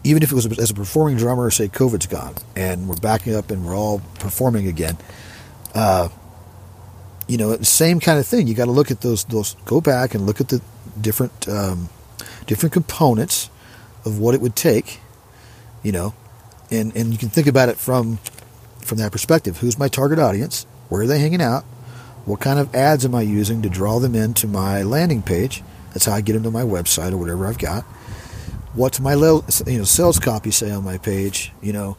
even 0.03 0.23
if 0.23 0.31
it 0.31 0.35
was 0.35 0.45
as 0.57 0.71
a 0.71 0.73
performing 0.73 1.17
drummer, 1.17 1.51
say 1.51 1.67
COVID's 1.67 2.07
gone 2.07 2.35
and 2.55 2.87
we're 2.87 2.95
backing 2.95 3.35
up 3.35 3.51
and 3.51 3.65
we're 3.65 3.75
all 3.75 3.99
performing 4.19 4.67
again, 4.67 4.97
uh, 5.75 6.09
you 7.27 7.37
know, 7.37 7.55
same 7.61 7.99
kind 7.99 8.19
of 8.19 8.25
thing. 8.25 8.47
You 8.47 8.53
got 8.53 8.65
to 8.65 8.71
look 8.71 8.89
at 8.89 9.01
those 9.01 9.25
those 9.25 9.55
go 9.65 9.79
back 9.81 10.15
and 10.15 10.25
look 10.25 10.41
at 10.41 10.49
the 10.49 10.61
different 10.99 11.47
um, 11.47 11.89
different 12.47 12.73
components 12.73 13.49
of 14.05 14.19
what 14.19 14.35
it 14.35 14.41
would 14.41 14.55
take, 14.55 14.99
you 15.83 15.91
know, 15.91 16.13
and 16.69 16.95
and 16.95 17.11
you 17.11 17.17
can 17.17 17.29
think 17.29 17.47
about 17.47 17.69
it 17.69 17.77
from 17.77 18.17
from 18.79 18.97
that 18.97 19.11
perspective. 19.11 19.57
Who's 19.57 19.77
my 19.77 19.87
target 19.87 20.19
audience? 20.19 20.65
Where 20.89 21.01
are 21.01 21.07
they 21.07 21.19
hanging 21.19 21.41
out? 21.41 21.63
What 22.25 22.39
kind 22.39 22.59
of 22.59 22.73
ads 22.75 23.05
am 23.05 23.15
I 23.15 23.21
using 23.21 23.61
to 23.63 23.69
draw 23.69 23.99
them 23.99 24.15
into 24.15 24.47
my 24.47 24.83
landing 24.83 25.21
page? 25.21 25.63
That's 25.93 26.05
how 26.05 26.13
I 26.13 26.21
get 26.21 26.33
them 26.33 26.43
to 26.43 26.51
my 26.51 26.63
website 26.63 27.11
or 27.11 27.17
whatever 27.17 27.47
I've 27.47 27.57
got. 27.57 27.83
What's 28.73 28.99
my 28.99 29.13
you 29.13 29.77
know 29.77 29.83
sales 29.83 30.19
copy 30.19 30.51
say 30.51 30.71
on 30.71 30.83
my 30.83 30.97
page? 30.97 31.51
You 31.61 31.73
know, 31.73 31.97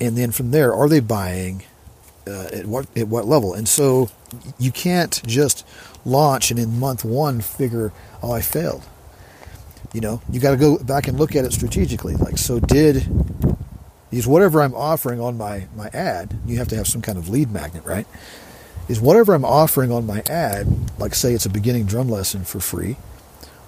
and 0.00 0.16
then 0.16 0.32
from 0.32 0.50
there, 0.50 0.74
are 0.74 0.88
they 0.88 1.00
buying? 1.00 1.62
Uh, 2.26 2.48
at 2.54 2.64
what 2.64 2.86
at 2.96 3.06
what 3.06 3.26
level? 3.26 3.52
And 3.52 3.68
so 3.68 4.08
you 4.58 4.72
can't 4.72 5.22
just 5.26 5.66
launch 6.06 6.50
and 6.50 6.58
in 6.58 6.78
month 6.78 7.04
one 7.04 7.40
figure, 7.42 7.92
oh, 8.22 8.32
I 8.32 8.40
failed. 8.40 8.82
You 9.92 10.00
know, 10.00 10.22
you 10.30 10.40
got 10.40 10.50
to 10.52 10.56
go 10.56 10.78
back 10.78 11.06
and 11.06 11.18
look 11.18 11.36
at 11.36 11.44
it 11.44 11.52
strategically. 11.52 12.14
Like, 12.16 12.38
so 12.38 12.58
did 12.58 13.06
is 14.10 14.26
whatever 14.26 14.62
I'm 14.62 14.74
offering 14.74 15.20
on 15.20 15.36
my 15.36 15.66
my 15.76 15.88
ad? 15.88 16.38
You 16.46 16.58
have 16.58 16.68
to 16.68 16.76
have 16.76 16.86
some 16.86 17.02
kind 17.02 17.18
of 17.18 17.28
lead 17.28 17.50
magnet, 17.50 17.84
right? 17.84 18.06
Is 18.88 19.00
whatever 19.00 19.34
I'm 19.34 19.44
offering 19.44 19.90
on 19.90 20.06
my 20.06 20.22
ad, 20.28 20.66
like 20.98 21.14
say 21.14 21.32
it's 21.32 21.46
a 21.46 21.50
beginning 21.50 21.86
drum 21.86 22.08
lesson 22.08 22.44
for 22.44 22.60
free, 22.60 22.96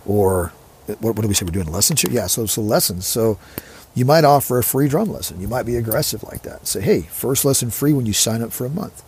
or 0.05 0.53
what, 0.87 1.01
what 1.01 1.23
do 1.23 1.29
we 1.29 1.35
say 1.35 1.45
we're 1.45 1.53
doing 1.53 1.73
lessons? 1.73 2.05
Yeah, 2.05 2.27
so 2.27 2.47
so 2.47 2.63
lessons. 2.63 3.07
So 3.07 3.39
you 3.95 4.05
might 4.05 4.25
offer 4.25 4.59
a 4.59 4.63
free 4.63 4.89
drum 4.89 5.11
lesson. 5.11 5.41
You 5.41 5.49
might 5.49 5.65
be 5.65 5.77
aggressive 5.77 6.23
like 6.23 6.43
that. 6.43 6.67
Say, 6.67 6.83
hey, 6.83 7.01
first 7.03 7.45
lesson 7.45 7.71
free 7.71 7.93
when 7.93 8.07
you 8.07 8.13
sign 8.13 8.43
up 8.43 8.53
for 8.53 8.67
a 8.67 8.71
month. 8.71 9.03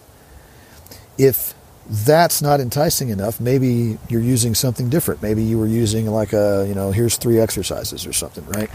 If 1.19 1.55
that's 1.90 2.42
not 2.42 2.61
enticing 2.61 3.09
enough, 3.09 3.40
maybe 3.40 3.99
you're 4.09 4.21
using 4.21 4.54
something 4.54 4.90
different. 4.90 5.23
Maybe 5.23 5.42
you 5.42 5.59
were 5.59 5.66
using 5.66 6.07
like 6.07 6.35
a, 6.35 6.66
you 6.68 6.75
know, 6.75 6.90
here's 6.92 7.16
three 7.16 7.40
exercises 7.40 8.07
or 8.07 8.12
something, 8.12 8.45
right? 8.47 8.68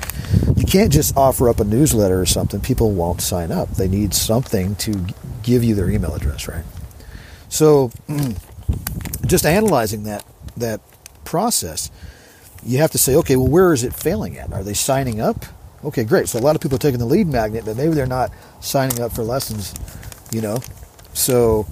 You 0.58 0.65
can't 0.65 0.91
just 0.91 1.15
offer 1.15 1.48
up 1.48 1.60
a 1.60 1.63
newsletter 1.63 2.20
or 2.20 2.25
something. 2.25 2.60
People 2.60 2.91
won't 2.91 3.22
sign 3.22 3.51
up. 3.51 3.70
They 3.70 3.88
need 3.88 4.15
something 4.15 4.75
to 4.77 5.05
give 5.43 5.63
you 5.63 5.75
their 5.75 5.89
email 5.89 6.15
address, 6.15 6.48
right? 6.48 6.65
So 7.50 7.91
just 9.27 9.46
analyzing 9.46 10.03
that 10.03 10.25
that 10.58 10.82
process, 11.24 11.91
you 12.63 12.79
have 12.79 12.91
to 12.91 12.98
say, 12.98 13.15
okay, 13.17 13.36
well, 13.36 13.48
where 13.48 13.74
is 13.74 13.84
it 13.84 13.93
failing 13.93 14.38
at? 14.38 14.51
Are 14.53 14.63
they 14.63 14.74
signing 14.74 15.22
up? 15.22 15.46
Okay, 15.84 16.03
great. 16.03 16.29
So 16.29 16.39
a 16.39 16.41
lot 16.41 16.55
of 16.55 16.62
people 16.62 16.77
are 16.77 16.79
taking 16.79 17.00
the 17.00 17.05
lead 17.05 17.27
magnet, 17.27 17.65
but 17.65 17.77
maybe 17.77 17.93
they're 17.93 18.05
not 18.08 18.32
signing 18.60 19.01
up 19.01 19.12
for 19.12 19.24
lessons, 19.24 19.74
you 20.32 20.41
know. 20.41 20.60
So 21.13 21.67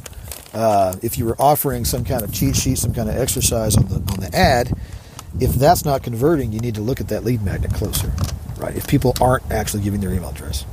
uh, 0.54 0.96
if 1.02 1.18
you 1.18 1.26
were 1.26 1.36
offering 1.40 1.86
some 1.86 2.04
kind 2.04 2.24
of 2.24 2.34
cheat 2.34 2.56
sheet, 2.56 2.78
some 2.78 2.94
kind 2.94 3.10
of 3.10 3.16
exercise 3.16 3.78
on 3.78 3.88
the 3.88 3.96
on 3.96 4.20
the 4.20 4.30
ad, 4.36 4.74
if 5.40 5.54
that's 5.54 5.86
not 5.86 6.04
converting, 6.04 6.52
you 6.52 6.60
need 6.60 6.76
to 6.76 6.82
look 6.82 7.00
at 7.00 7.08
that 7.10 7.24
lead 7.24 7.42
magnet 7.42 7.74
closer, 7.74 8.12
right? 8.58 8.76
If 8.76 8.88
people 8.88 9.14
aren't 9.22 9.50
actually 9.52 9.84
giving 9.84 10.02
their 10.02 10.12
email 10.12 10.30
address, 10.30 10.66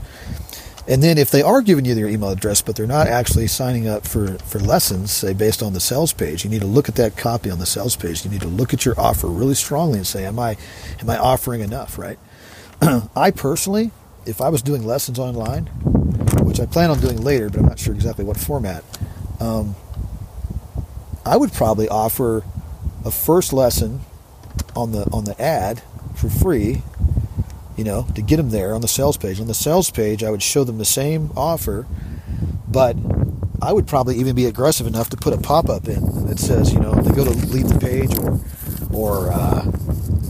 and 0.88 1.02
then 1.02 1.18
if 1.18 1.30
they 1.30 1.42
are 1.42 1.60
giving 1.60 1.84
you 1.84 1.94
their 1.94 2.08
email 2.08 2.30
address, 2.30 2.62
but 2.62 2.74
they're 2.74 2.86
not 2.86 3.06
actually 3.06 3.46
signing 3.46 3.86
up 3.86 4.06
for 4.06 4.38
for 4.38 4.58
lessons, 4.58 5.12
say 5.12 5.32
based 5.32 5.62
on 5.62 5.74
the 5.74 5.80
sales 5.80 6.12
page, 6.12 6.44
you 6.44 6.50
need 6.50 6.62
to 6.62 6.66
look 6.66 6.88
at 6.88 6.96
that 6.96 7.16
copy 7.16 7.50
on 7.50 7.58
the 7.58 7.66
sales 7.66 7.94
page. 7.94 8.24
You 8.24 8.30
need 8.30 8.40
to 8.40 8.48
look 8.48 8.74
at 8.74 8.84
your 8.84 8.98
offer 8.98 9.28
really 9.28 9.54
strongly 9.54 9.98
and 9.98 10.06
say, 10.06 10.24
am 10.24 10.38
I 10.38 10.56
am 11.00 11.08
I 11.08 11.18
offering 11.18 11.60
enough, 11.60 11.98
right? 11.98 12.18
I 13.16 13.30
personally, 13.30 13.90
if 14.26 14.40
I 14.40 14.48
was 14.48 14.62
doing 14.62 14.84
lessons 14.84 15.18
online, 15.18 15.66
which 16.42 16.58
I 16.58 16.66
plan 16.66 16.90
on 16.90 16.98
doing 17.00 17.20
later, 17.20 17.48
but 17.50 17.60
I'm 17.60 17.66
not 17.66 17.78
sure 17.78 17.94
exactly 17.94 18.24
what 18.24 18.36
format 18.36 18.82
um, 19.40 19.74
I 21.24 21.36
would 21.36 21.52
probably 21.52 21.88
offer 21.88 22.44
a 23.04 23.10
first 23.10 23.52
lesson 23.52 24.00
on 24.74 24.92
the 24.92 25.08
on 25.12 25.24
the 25.24 25.40
ad 25.40 25.82
for 26.14 26.28
free, 26.28 26.82
you 27.76 27.84
know, 27.84 28.06
to 28.14 28.22
get 28.22 28.36
them 28.36 28.50
there 28.50 28.74
on 28.74 28.80
the 28.80 28.88
sales 28.88 29.16
page. 29.16 29.40
On 29.40 29.46
the 29.46 29.54
sales 29.54 29.90
page, 29.90 30.24
I 30.24 30.30
would 30.30 30.42
show 30.42 30.64
them 30.64 30.78
the 30.78 30.84
same 30.84 31.30
offer, 31.36 31.86
but 32.66 32.96
I 33.60 33.72
would 33.72 33.86
probably 33.86 34.16
even 34.16 34.34
be 34.34 34.46
aggressive 34.46 34.86
enough 34.86 35.10
to 35.10 35.16
put 35.16 35.32
a 35.32 35.38
pop 35.38 35.68
up 35.68 35.88
in 35.88 36.26
that 36.26 36.38
says, 36.38 36.72
you 36.72 36.80
know, 36.80 36.92
they 36.94 37.14
go 37.14 37.24
to 37.24 37.30
leave 37.30 37.68
the 37.68 37.78
page 37.78 38.16
or 38.18 38.40
or 38.92 39.32
uh, 39.32 39.64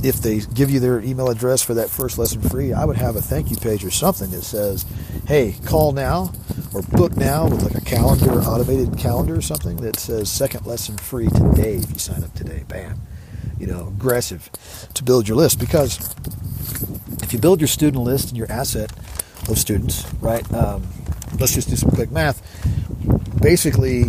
if 0.03 0.17
they 0.21 0.41
give 0.41 0.71
you 0.71 0.81
their 0.81 1.01
email 1.01 1.29
address 1.29 1.63
for 1.63 1.75
that 1.75 1.91
first 1.91 2.19
lesson 2.19 2.41
free, 2.41 2.73
I 2.73 2.85
would 2.85 2.97
have 2.97 3.17
a 3.17 3.23
thank 3.23 3.51
you 3.51 3.57
page 3.57 3.85
or 3.85 3.91
something 3.91 4.31
that 4.31 4.43
says, 4.43 4.85
hey, 5.27 5.57
call 5.65 5.93
now 5.93 6.33
or 6.75 6.83
book 6.83 7.17
now 7.17 7.49
with 7.49 7.63
like 7.63 7.75
a 7.75 7.85
calendar, 7.85 8.33
automated 8.41 8.99
calendar 8.99 9.37
or 9.37 9.43
something 9.43 9.77
that 9.79 9.99
says 9.99 10.31
second 10.31 10.67
lesson 10.67 10.97
free 10.97 11.29
today 11.29 11.77
if 11.77 11.91
you 11.91 11.99
sign 11.99 12.23
up 12.23 12.35
today. 12.35 12.65
Bam. 12.69 13.01
You 13.59 13.67
know, 13.67 13.89
aggressive 13.89 14.51
to 14.95 15.03
build 15.03 15.27
your 15.27 15.37
list 15.37 15.59
because 15.59 15.99
if 17.23 17.33
you 17.33 17.39
build 17.39 17.61
your 17.61 17.69
student 17.69 18.05
list 18.05 18.29
and 18.29 18.37
your 18.37 18.51
asset 18.51 18.93
of 19.49 19.59
students, 19.59 20.07
right? 20.21 20.51
Um, 20.53 20.87
let's 21.41 21.55
just 21.55 21.69
do 21.69 21.77
some 21.77 21.91
quick 21.91 22.11
math. 22.11 22.41
Basically, 23.41 24.05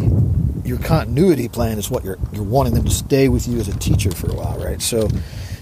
your 0.63 0.77
continuity 0.79 1.47
plan 1.47 1.77
is 1.77 1.89
what 1.89 2.03
you're 2.03 2.19
you're 2.31 2.43
wanting 2.43 2.73
them 2.73 2.85
to 2.85 2.91
stay 2.91 3.27
with 3.27 3.47
you 3.47 3.59
as 3.59 3.67
a 3.67 3.77
teacher 3.79 4.11
for 4.11 4.29
a 4.29 4.35
while, 4.35 4.59
right? 4.59 4.81
So 4.81 5.07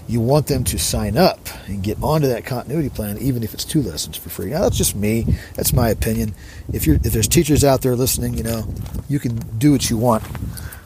you 0.08 0.20
want 0.20 0.46
them 0.46 0.64
to 0.64 0.78
sign 0.78 1.18
up 1.18 1.38
and 1.66 1.82
get 1.82 2.02
onto 2.02 2.26
that 2.28 2.46
continuity 2.46 2.88
plan, 2.88 3.18
even 3.18 3.42
if 3.42 3.52
it's 3.52 3.64
two 3.64 3.82
lessons 3.82 4.16
for 4.16 4.30
free. 4.30 4.50
Now, 4.50 4.62
that's 4.62 4.76
just 4.76 4.96
me. 4.96 5.26
That's 5.54 5.74
my 5.74 5.90
opinion. 5.90 6.34
If 6.72 6.86
you're 6.86 6.96
if 6.96 7.12
there's 7.12 7.28
teachers 7.28 7.62
out 7.62 7.82
there 7.82 7.94
listening, 7.94 8.34
you 8.34 8.42
know, 8.42 8.66
you 9.08 9.18
can 9.18 9.36
do 9.58 9.70
what 9.72 9.90
you 9.90 9.98
want. 9.98 10.24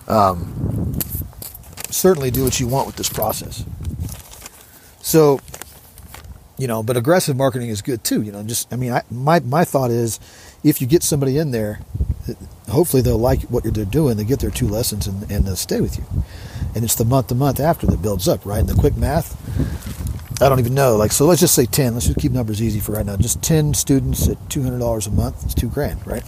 Um, 0.09 0.99
certainly, 1.89 2.33
do 2.33 2.43
what 2.43 2.59
you 2.59 2.67
want 2.67 2.89
with 2.89 2.97
this 2.97 3.09
process. 3.09 3.65
So, 5.01 5.41
you 6.59 6.67
know, 6.67 6.83
but 6.83 6.97
aggressive 6.97 7.37
marketing 7.37 7.69
is 7.69 7.81
good 7.81 8.03
too. 8.03 8.23
You 8.23 8.33
know, 8.33 8.43
just 8.43 8.73
I 8.73 8.77
mean, 8.77 8.93
I, 8.93 9.03
my 9.09 9.39
my 9.41 9.65
thought 9.65 9.93
is, 9.93 10.19
if 10.63 10.81
you 10.81 10.87
get 10.87 11.03
somebody 11.03 11.39
in 11.39 11.51
there, 11.51 11.81
hopefully 12.69 13.03
they'll 13.03 13.19
like 13.19 13.43
what 13.43 13.65
they're 13.65 13.85
doing. 13.85 14.17
They 14.17 14.25
get 14.25 14.41
their 14.41 14.51
two 14.51 14.69
lessons 14.69 15.07
and, 15.07 15.31
and 15.31 15.45
they'll 15.45 15.57
stay 15.57 15.81
with 15.81 15.99
you 15.99 16.05
and 16.75 16.85
it's 16.85 16.95
the 16.95 17.05
month 17.05 17.29
to 17.29 17.35
month 17.35 17.61
after 17.61 17.87
that 17.87 18.03
builds 18.03 18.29
up, 18.29 18.45
right? 18.47 18.61
And 18.61 18.69
the 18.69 18.75
quick 18.75 18.97
math, 18.97 19.37
I 20.43 20.49
don't 20.49 20.59
even 20.59 20.75
know. 20.75 20.97
Like, 20.97 21.13
so 21.13 21.27
let's 21.27 21.41
just 21.41 21.55
say 21.55 21.67
10. 21.67 21.95
Let's 21.95 22.07
just 22.07 22.19
keep 22.19 22.33
numbers 22.33 22.63
easy 22.63 22.81
for 22.81 22.93
right 22.93 23.05
now. 23.05 23.17
Just 23.17 23.43
10 23.43 23.75
students 23.75 24.29
at 24.29 24.39
$200 24.49 25.07
a 25.07 25.11
month. 25.11 25.45
It's 25.45 25.55
two 25.55 25.69
grand, 25.69 26.05
right? 26.07 26.25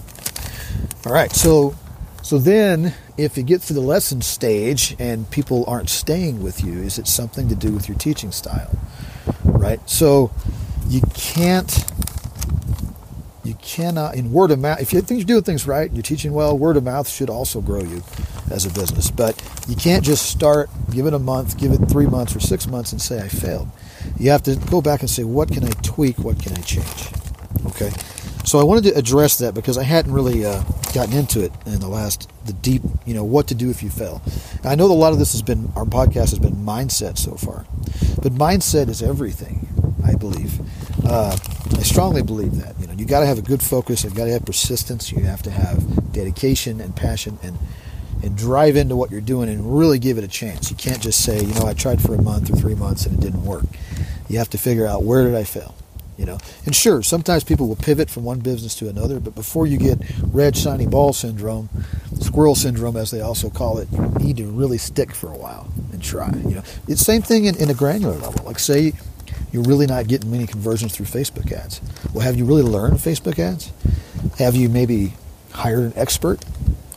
All 1.06 1.12
right. 1.12 1.32
So, 1.32 1.74
so 2.22 2.38
then 2.38 2.94
if 3.16 3.36
you 3.36 3.42
get 3.42 3.62
to 3.62 3.72
the 3.72 3.80
lesson 3.80 4.20
stage 4.20 4.94
and 4.98 5.30
people 5.30 5.64
aren't 5.66 5.88
staying 5.88 6.42
with 6.42 6.62
you, 6.62 6.74
is 6.74 6.98
it 6.98 7.06
something 7.06 7.48
to 7.48 7.54
do 7.54 7.72
with 7.72 7.88
your 7.88 7.96
teaching 7.96 8.30
style, 8.30 8.78
right? 9.44 9.80
So 9.88 10.30
you 10.88 11.00
can't 11.14 11.84
cannot 13.64 14.14
in 14.14 14.30
word 14.30 14.50
of 14.50 14.58
mouth 14.58 14.80
if 14.80 14.92
you 14.92 15.00
think 15.00 15.18
you're 15.18 15.26
doing 15.26 15.42
things 15.42 15.66
right 15.66 15.86
and 15.86 15.96
you're 15.96 16.02
teaching 16.02 16.32
well 16.32 16.56
word 16.56 16.76
of 16.76 16.84
mouth 16.84 17.08
should 17.08 17.30
also 17.30 17.60
grow 17.60 17.82
you 17.82 18.02
as 18.50 18.66
a 18.66 18.70
business. 18.70 19.10
But 19.10 19.42
you 19.66 19.74
can't 19.74 20.04
just 20.04 20.26
start 20.26 20.68
give 20.90 21.06
it 21.06 21.14
a 21.14 21.18
month 21.18 21.58
give 21.58 21.72
it 21.72 21.78
three 21.88 22.06
months 22.06 22.36
or 22.36 22.40
six 22.40 22.66
months 22.66 22.92
and 22.92 23.00
say 23.00 23.20
i 23.20 23.28
failed. 23.28 23.68
You 24.18 24.30
have 24.30 24.42
to 24.44 24.56
go 24.56 24.82
back 24.82 25.00
and 25.00 25.08
say 25.08 25.24
what 25.24 25.50
can 25.50 25.64
i 25.64 25.70
tweak? 25.82 26.18
What 26.18 26.40
can 26.40 26.52
i 26.52 26.60
change? 26.60 27.08
Okay? 27.66 27.90
So 28.44 28.60
i 28.60 28.64
wanted 28.64 28.84
to 28.84 28.98
address 28.98 29.38
that 29.38 29.54
because 29.54 29.78
i 29.78 29.82
hadn't 29.82 30.12
really 30.12 30.44
uh, 30.44 30.62
gotten 30.92 31.14
into 31.14 31.42
it 31.42 31.52
in 31.66 31.80
the 31.80 31.88
last 31.88 32.30
the 32.44 32.52
deep 32.52 32.82
you 33.06 33.14
know 33.14 33.24
what 33.24 33.48
to 33.48 33.54
do 33.54 33.70
if 33.70 33.82
you 33.82 33.88
fail. 33.88 34.20
Now, 34.62 34.70
i 34.70 34.74
know 34.74 34.84
a 34.84 34.92
lot 34.92 35.12
of 35.12 35.18
this 35.18 35.32
has 35.32 35.42
been 35.42 35.72
our 35.74 35.86
podcast 35.86 36.30
has 36.30 36.38
been 36.38 36.56
mindset 36.56 37.16
so 37.16 37.34
far. 37.34 37.64
But 38.22 38.32
mindset 38.32 38.88
is 38.88 39.02
everything 39.02 39.73
believe 40.30 40.60
uh, 41.04 41.36
I 41.76 41.82
strongly 41.82 42.22
believe 42.22 42.56
that. 42.56 42.78
You 42.80 42.86
know, 42.86 42.94
you 42.94 43.04
got 43.04 43.20
to 43.20 43.26
have 43.26 43.38
a 43.38 43.42
good 43.42 43.62
focus. 43.62 44.04
You've 44.04 44.14
got 44.14 44.24
to 44.24 44.32
have 44.32 44.44
persistence. 44.44 45.12
You 45.12 45.22
have 45.24 45.42
to 45.42 45.50
have 45.50 46.12
dedication 46.12 46.80
and 46.80 46.94
passion 46.94 47.38
and 47.42 47.58
and 48.22 48.38
drive 48.38 48.76
into 48.76 48.96
what 48.96 49.10
you're 49.10 49.20
doing 49.20 49.50
and 49.50 49.76
really 49.78 49.98
give 49.98 50.16
it 50.16 50.24
a 50.24 50.28
chance. 50.28 50.70
You 50.70 50.76
can't 50.76 51.02
just 51.02 51.22
say, 51.22 51.40
you 51.40 51.52
know, 51.54 51.66
I 51.66 51.74
tried 51.74 52.00
for 52.00 52.14
a 52.14 52.22
month 52.22 52.50
or 52.50 52.56
three 52.56 52.74
months 52.74 53.04
and 53.04 53.18
it 53.18 53.20
didn't 53.20 53.44
work. 53.44 53.66
You 54.30 54.38
have 54.38 54.48
to 54.50 54.58
figure 54.58 54.86
out 54.86 55.02
where 55.02 55.24
did 55.24 55.34
I 55.34 55.44
fail. 55.44 55.74
You 56.16 56.24
know, 56.24 56.38
and 56.64 56.74
sure, 56.74 57.02
sometimes 57.02 57.44
people 57.44 57.68
will 57.68 57.76
pivot 57.76 58.08
from 58.08 58.24
one 58.24 58.38
business 58.38 58.74
to 58.76 58.88
another, 58.88 59.20
but 59.20 59.34
before 59.34 59.66
you 59.66 59.76
get 59.76 59.98
red 60.22 60.56
shiny 60.56 60.86
ball 60.86 61.12
syndrome, 61.12 61.68
squirrel 62.20 62.54
syndrome, 62.54 62.96
as 62.96 63.10
they 63.10 63.20
also 63.20 63.50
call 63.50 63.78
it, 63.78 63.88
you 63.92 64.00
need 64.24 64.36
to 64.38 64.46
really 64.46 64.78
stick 64.78 65.12
for 65.12 65.26
a 65.26 65.36
while 65.36 65.68
and 65.92 66.02
try. 66.02 66.32
You 66.46 66.54
know, 66.54 66.62
it's 66.88 67.02
same 67.02 67.20
thing 67.20 67.44
in, 67.46 67.56
in 67.56 67.68
a 67.68 67.74
granular 67.74 68.14
level. 68.14 68.42
Like 68.46 68.60
say 68.60 68.92
you're 69.54 69.62
really 69.62 69.86
not 69.86 70.08
getting 70.08 70.32
many 70.32 70.48
conversions 70.48 70.96
through 70.96 71.06
Facebook 71.06 71.52
ads. 71.52 71.80
Well, 72.12 72.24
have 72.24 72.34
you 72.34 72.44
really 72.44 72.62
learned 72.62 72.94
Facebook 72.94 73.38
ads? 73.38 73.70
Have 74.38 74.56
you 74.56 74.68
maybe 74.68 75.14
hired 75.52 75.78
an 75.78 75.92
expert 75.94 76.44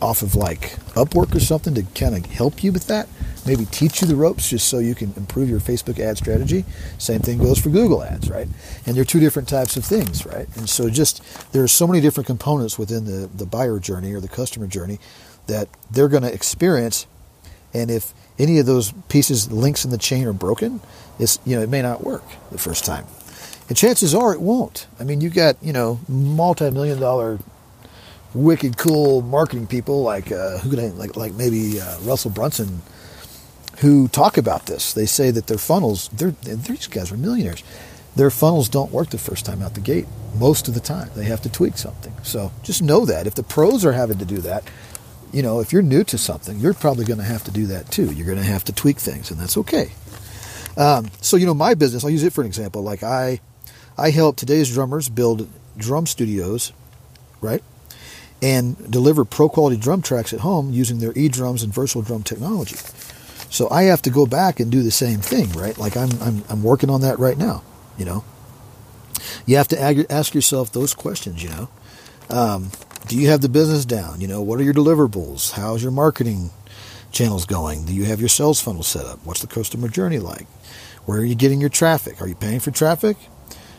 off 0.02 0.22
of 0.22 0.34
like 0.34 0.72
Upwork 0.94 1.36
or 1.36 1.38
something 1.38 1.72
to 1.74 1.84
kind 1.94 2.16
of 2.16 2.26
help 2.32 2.64
you 2.64 2.72
with 2.72 2.88
that? 2.88 3.08
Maybe 3.46 3.64
teach 3.64 4.02
you 4.02 4.08
the 4.08 4.16
ropes 4.16 4.50
just 4.50 4.66
so 4.66 4.80
you 4.80 4.96
can 4.96 5.14
improve 5.16 5.48
your 5.48 5.60
Facebook 5.60 6.00
ad 6.00 6.18
strategy. 6.18 6.64
Same 6.98 7.20
thing 7.20 7.38
goes 7.38 7.60
for 7.60 7.70
Google 7.70 8.02
ads, 8.02 8.28
right? 8.28 8.48
And 8.86 8.96
they're 8.96 9.04
two 9.04 9.20
different 9.20 9.48
types 9.48 9.76
of 9.76 9.84
things, 9.84 10.26
right? 10.26 10.48
And 10.56 10.68
so 10.68 10.90
just 10.90 11.22
there 11.52 11.62
are 11.62 11.68
so 11.68 11.86
many 11.86 12.00
different 12.00 12.26
components 12.26 12.76
within 12.76 13.04
the, 13.04 13.28
the 13.28 13.46
buyer 13.46 13.78
journey 13.78 14.12
or 14.12 14.20
the 14.20 14.26
customer 14.26 14.66
journey 14.66 14.98
that 15.46 15.68
they're 15.92 16.08
going 16.08 16.24
to 16.24 16.34
experience. 16.34 17.06
And 17.74 17.90
if 17.90 18.14
any 18.38 18.58
of 18.58 18.66
those 18.66 18.92
pieces, 19.08 19.50
links 19.52 19.84
in 19.84 19.90
the 19.90 19.98
chain 19.98 20.26
are 20.26 20.32
broken, 20.32 20.80
it's, 21.18 21.38
you 21.44 21.56
know, 21.56 21.62
it 21.62 21.68
may 21.68 21.82
not 21.82 22.02
work 22.02 22.24
the 22.50 22.58
first 22.58 22.84
time. 22.84 23.04
And 23.68 23.76
chances 23.76 24.14
are 24.14 24.32
it 24.32 24.40
won't. 24.40 24.86
I 24.98 25.04
mean, 25.04 25.20
you 25.20 25.28
got, 25.30 25.56
you 25.62 25.72
know, 25.72 26.00
multi-million 26.08 26.98
dollar 27.00 27.38
wicked 28.34 28.76
cool 28.76 29.22
marketing 29.22 29.66
people 29.66 30.02
like 30.02 30.30
uh, 30.30 30.58
who 30.58 30.70
could 30.70 30.78
I, 30.78 30.88
like 30.88 31.16
like 31.16 31.32
maybe 31.32 31.80
uh, 31.80 31.98
Russell 32.00 32.30
Brunson 32.30 32.82
who 33.78 34.08
talk 34.08 34.36
about 34.36 34.66
this. 34.66 34.92
They 34.92 35.06
say 35.06 35.30
that 35.30 35.46
their 35.46 35.58
funnels, 35.58 36.08
they're, 36.08 36.32
these 36.32 36.86
guys 36.88 37.12
are 37.12 37.16
millionaires. 37.16 37.62
Their 38.16 38.30
funnels 38.30 38.68
don't 38.68 38.90
work 38.90 39.10
the 39.10 39.18
first 39.18 39.44
time 39.44 39.62
out 39.62 39.74
the 39.74 39.80
gate. 39.80 40.06
Most 40.36 40.66
of 40.66 40.74
the 40.74 40.80
time, 40.80 41.10
they 41.14 41.24
have 41.24 41.40
to 41.42 41.48
tweak 41.48 41.78
something. 41.78 42.12
So 42.22 42.50
just 42.62 42.82
know 42.82 43.04
that 43.04 43.26
if 43.26 43.34
the 43.34 43.44
pros 43.44 43.84
are 43.84 43.92
having 43.92 44.18
to 44.18 44.24
do 44.24 44.38
that, 44.38 44.64
you 45.32 45.42
know, 45.42 45.60
if 45.60 45.72
you're 45.72 45.82
new 45.82 46.04
to 46.04 46.18
something, 46.18 46.58
you're 46.58 46.74
probably 46.74 47.04
going 47.04 47.18
to 47.18 47.24
have 47.24 47.44
to 47.44 47.50
do 47.50 47.66
that 47.66 47.90
too. 47.90 48.12
You're 48.12 48.26
going 48.26 48.38
to 48.38 48.44
have 48.44 48.64
to 48.64 48.72
tweak 48.72 48.98
things, 48.98 49.30
and 49.30 49.40
that's 49.40 49.56
okay. 49.58 49.92
Um, 50.76 51.10
so 51.20 51.36
you 51.36 51.46
know, 51.46 51.54
my 51.54 51.74
business, 51.74 52.04
I'll 52.04 52.10
use 52.10 52.22
it 52.24 52.32
for 52.32 52.42
an 52.42 52.46
example. 52.46 52.82
Like 52.82 53.02
I, 53.02 53.40
I 53.96 54.10
help 54.10 54.36
today's 54.36 54.72
drummers 54.72 55.08
build 55.08 55.48
drum 55.76 56.06
studios, 56.06 56.72
right? 57.40 57.62
and 58.42 58.90
deliver 58.90 59.24
pro 59.24 59.48
quality 59.48 59.76
drum 59.76 60.02
tracks 60.02 60.32
at 60.32 60.40
home 60.40 60.70
using 60.70 60.98
their 60.98 61.12
e-drums 61.16 61.62
and 61.62 61.72
virtual 61.72 62.02
drum 62.02 62.22
technology. 62.22 62.76
So 63.50 63.68
I 63.70 63.84
have 63.84 64.02
to 64.02 64.10
go 64.10 64.26
back 64.26 64.60
and 64.60 64.70
do 64.70 64.82
the 64.82 64.90
same 64.90 65.20
thing, 65.20 65.50
right? 65.52 65.76
Like 65.78 65.96
I'm, 65.96 66.10
I'm, 66.20 66.44
I'm 66.48 66.62
working 66.62 66.90
on 66.90 67.00
that 67.00 67.18
right 67.18 67.36
now, 67.36 67.62
you 67.96 68.04
know. 68.04 68.24
You 69.46 69.56
have 69.56 69.68
to 69.68 70.06
ask 70.12 70.34
yourself 70.34 70.72
those 70.72 70.94
questions, 70.94 71.42
you 71.42 71.48
know. 71.48 71.68
Um, 72.30 72.70
do 73.06 73.16
you 73.16 73.28
have 73.28 73.40
the 73.40 73.48
business 73.48 73.84
down? 73.84 74.20
You 74.20 74.28
know, 74.28 74.42
what 74.42 74.58
are 74.58 74.62
your 74.62 74.74
deliverables? 74.74 75.52
How's 75.52 75.82
your 75.82 75.92
marketing 75.92 76.50
channels 77.10 77.46
going? 77.46 77.84
Do 77.86 77.94
you 77.94 78.04
have 78.04 78.20
your 78.20 78.28
sales 78.28 78.60
funnel 78.60 78.82
set 78.82 79.06
up? 79.06 79.20
What's 79.24 79.40
the 79.40 79.46
customer 79.46 79.88
journey 79.88 80.18
like? 80.18 80.46
Where 81.06 81.20
are 81.20 81.24
you 81.24 81.34
getting 81.34 81.60
your 81.60 81.70
traffic? 81.70 82.20
Are 82.20 82.28
you 82.28 82.34
paying 82.34 82.60
for 82.60 82.70
traffic? 82.70 83.16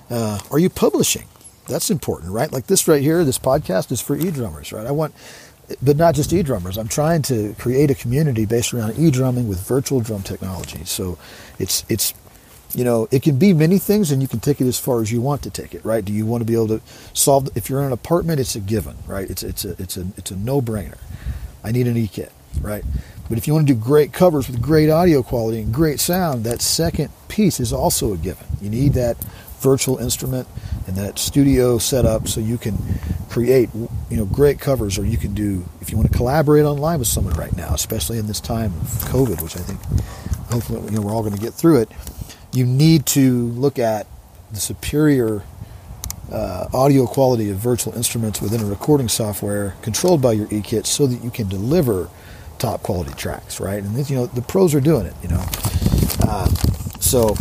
Uh, 0.10 0.40
are 0.52 0.60
you 0.60 0.70
publishing? 0.70 1.28
That's 1.68 1.92
important, 1.92 2.32
right? 2.32 2.52
Like 2.52 2.66
this 2.66 2.88
right 2.88 3.02
here, 3.02 3.24
this 3.24 3.38
podcast 3.38 3.92
is 3.92 4.02
for 4.02 4.16
e-drummers, 4.16 4.74
right? 4.74 4.88
I 4.88 4.92
want 4.92 5.14
but 5.84 5.98
not 5.98 6.16
just 6.16 6.34
e-drummers. 6.34 6.78
I'm 6.78 6.88
trying 6.88 7.22
to 7.24 7.54
create 7.60 7.92
a 7.92 7.96
community 7.96 8.48
based 8.48 8.74
around 8.74 8.98
e-drumming 8.98 9.48
with 9.48 9.60
virtual 9.68 10.02
drum 10.02 10.24
technology. 10.24 10.84
So 10.86 11.20
it's 11.60 11.86
it's 11.90 12.16
you 12.76 12.84
know, 12.84 13.08
it 13.12 13.24
can 13.24 13.38
be 13.38 13.54
many 13.54 13.78
things 13.80 14.12
and 14.12 14.22
you 14.22 14.28
can 14.28 14.40
take 14.40 14.62
it 14.62 14.68
as 14.68 14.80
far 14.80 15.02
as 15.02 15.12
you 15.12 15.22
want 15.22 15.42
to 15.44 15.50
take 15.50 15.74
it, 15.74 15.84
right? 15.84 16.04
Do 16.04 16.14
you 16.14 16.26
want 16.26 16.42
to 16.42 16.46
be 16.46 16.54
able 16.54 16.68
to 16.68 16.82
solve 17.14 17.50
if 17.56 17.70
you're 17.70 17.80
in 17.80 17.88
an 17.88 17.92
apartment, 17.92 18.40
it's 18.40 18.56
a 18.56 18.60
given, 18.60 18.96
right? 19.08 19.30
It's 19.30 19.44
it's 19.44 19.66
a 19.66 19.72
it's 19.82 19.98
a 19.98 20.08
it's 20.18 20.32
a 20.32 20.36
no-brainer. 20.36 20.98
I 21.64 21.72
need 21.72 21.88
an 21.88 21.98
e-kit, 21.98 22.32
right? 22.62 22.84
But 23.28 23.38
if 23.38 23.48
you 23.48 23.54
want 23.54 23.68
to 23.68 23.74
do 23.74 23.80
great 23.80 24.14
covers 24.14 24.48
with 24.48 24.62
great 24.62 24.90
audio 24.90 25.22
quality 25.22 25.62
and 25.62 25.74
great 25.74 26.00
sound, 26.00 26.44
that 26.46 26.62
second 26.62 27.12
piece 27.28 27.60
is 27.60 27.74
also 27.74 28.14
a 28.14 28.18
given. 28.18 28.46
You 28.62 28.70
need 28.70 28.94
that 28.94 29.18
virtual 29.60 29.98
instrument 29.98 30.48
and 30.88 30.96
that 30.96 31.20
studio 31.20 31.78
setup 31.78 32.28
so 32.28 32.40
you 32.40 32.58
can 32.58 32.78
create 33.30 33.70
you 33.76 34.18
know 34.18 34.26
great 34.26 34.60
covers 34.60 34.98
or 34.98 35.06
you 35.06 35.18
can 35.18 35.34
do 35.34 35.64
if 35.82 35.92
you 35.92 35.98
want 35.98 36.10
to 36.10 36.18
collaborate 36.18 36.66
online 36.66 36.98
with 36.98 37.08
someone 37.08 37.34
right 37.36 37.56
now 37.56 37.74
especially 37.74 38.18
in 38.18 38.26
this 38.26 38.40
time 38.40 38.74
of 38.82 38.88
covid 39.06 39.42
which 39.44 39.56
i 39.56 39.60
think 39.60 39.80
hopefully 40.50 40.82
you 40.86 40.92
know 40.92 41.02
we're 41.02 41.12
all 41.12 41.22
going 41.22 41.36
to 41.36 41.42
get 41.42 41.54
through 41.54 41.80
it 41.80 41.92
you 42.54 42.66
need 42.66 43.06
to 43.08 43.48
look 43.50 43.78
at 43.80 44.08
the 44.52 44.60
superior 44.60 45.44
uh, 46.32 46.68
audio 46.74 47.06
quality 47.06 47.50
of 47.50 47.58
virtual 47.58 47.94
instruments 47.96 48.42
within 48.42 48.62
a 48.62 48.66
recording 48.66 49.08
software 49.08 49.76
controlled 49.82 50.22
by 50.22 50.32
your 50.32 50.48
e-kit 50.52 50.86
so 50.86 51.08
that 51.08 51.24
you 51.24 51.32
can 51.32 51.48
deliver 51.48 52.10
top 52.60 52.84
quality 52.84 53.14
tracks 53.14 53.60
right 53.60 53.84
and 53.84 54.10
you 54.10 54.16
know 54.16 54.26
the 54.28 54.42
pros 54.42 54.76
are 54.76 54.82
doing 54.82 55.06
it 55.06 55.14
you 55.24 55.30
know 55.30 55.44
uh, 56.28 56.46
so 57.00 57.36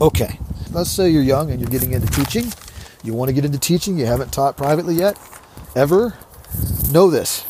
okay 0.00 0.38
let's 0.72 0.90
say 0.90 1.08
you're 1.08 1.22
young 1.22 1.50
and 1.50 1.60
you're 1.60 1.70
getting 1.70 1.92
into 1.92 2.08
teaching. 2.08 2.52
You 3.02 3.14
want 3.14 3.28
to 3.28 3.32
get 3.32 3.44
into 3.44 3.58
teaching, 3.58 3.98
you 3.98 4.06
haven't 4.06 4.32
taught 4.32 4.56
privately 4.56 4.94
yet, 4.94 5.18
ever. 5.74 6.14
Know 6.92 7.10
this. 7.10 7.46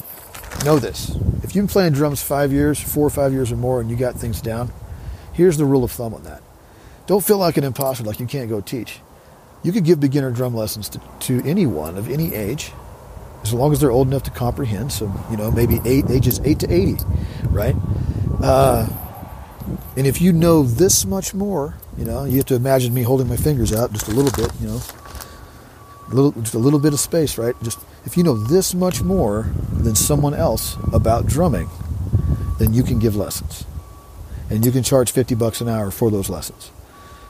Know 0.64 0.78
this. 0.78 1.10
If 1.42 1.54
you've 1.54 1.66
been 1.66 1.68
playing 1.68 1.92
drums 1.92 2.22
five 2.22 2.52
years, 2.52 2.80
four 2.80 3.06
or 3.06 3.10
five 3.10 3.32
years 3.32 3.50
or 3.50 3.56
more, 3.56 3.80
and 3.80 3.90
you 3.90 3.96
got 3.96 4.14
things 4.14 4.40
down, 4.40 4.72
here's 5.32 5.56
the 5.56 5.64
rule 5.64 5.84
of 5.84 5.90
thumb 5.90 6.14
on 6.14 6.22
that. 6.24 6.42
Don't 7.10 7.24
feel 7.24 7.38
like 7.38 7.56
an 7.56 7.64
imposter, 7.64 8.04
like 8.04 8.20
you 8.20 8.26
can't 8.26 8.48
go 8.48 8.60
teach. 8.60 9.00
You 9.64 9.72
could 9.72 9.82
give 9.82 9.98
beginner 9.98 10.30
drum 10.30 10.54
lessons 10.54 10.88
to, 10.90 11.00
to 11.22 11.42
anyone 11.44 11.98
of 11.98 12.08
any 12.08 12.36
age, 12.36 12.70
as 13.42 13.52
long 13.52 13.72
as 13.72 13.80
they're 13.80 13.90
old 13.90 14.06
enough 14.06 14.22
to 14.22 14.30
comprehend. 14.30 14.92
So, 14.92 15.12
you 15.28 15.36
know, 15.36 15.50
maybe 15.50 15.80
eight, 15.84 16.08
ages 16.08 16.38
8 16.44 16.60
to 16.60 16.72
80, 16.72 16.98
right? 17.46 17.74
Uh, 18.40 18.88
and 19.96 20.06
if 20.06 20.20
you 20.20 20.32
know 20.32 20.62
this 20.62 21.04
much 21.04 21.34
more, 21.34 21.74
you 21.98 22.04
know, 22.04 22.22
you 22.22 22.36
have 22.36 22.46
to 22.46 22.54
imagine 22.54 22.94
me 22.94 23.02
holding 23.02 23.26
my 23.26 23.36
fingers 23.36 23.72
out 23.72 23.92
just 23.92 24.06
a 24.06 24.12
little 24.12 24.30
bit, 24.30 24.54
you 24.60 24.68
know, 24.68 24.80
a 26.12 26.14
little, 26.14 26.30
just 26.40 26.54
a 26.54 26.60
little 26.60 26.78
bit 26.78 26.92
of 26.92 27.00
space, 27.00 27.36
right? 27.36 27.56
Just 27.60 27.80
if 28.06 28.16
you 28.16 28.22
know 28.22 28.36
this 28.36 28.72
much 28.72 29.02
more 29.02 29.50
than 29.72 29.96
someone 29.96 30.32
else 30.32 30.76
about 30.92 31.26
drumming, 31.26 31.70
then 32.60 32.72
you 32.72 32.84
can 32.84 33.00
give 33.00 33.16
lessons, 33.16 33.64
and 34.48 34.64
you 34.64 34.70
can 34.70 34.84
charge 34.84 35.10
50 35.10 35.34
bucks 35.34 35.60
an 35.60 35.68
hour 35.68 35.90
for 35.90 36.12
those 36.12 36.30
lessons. 36.30 36.70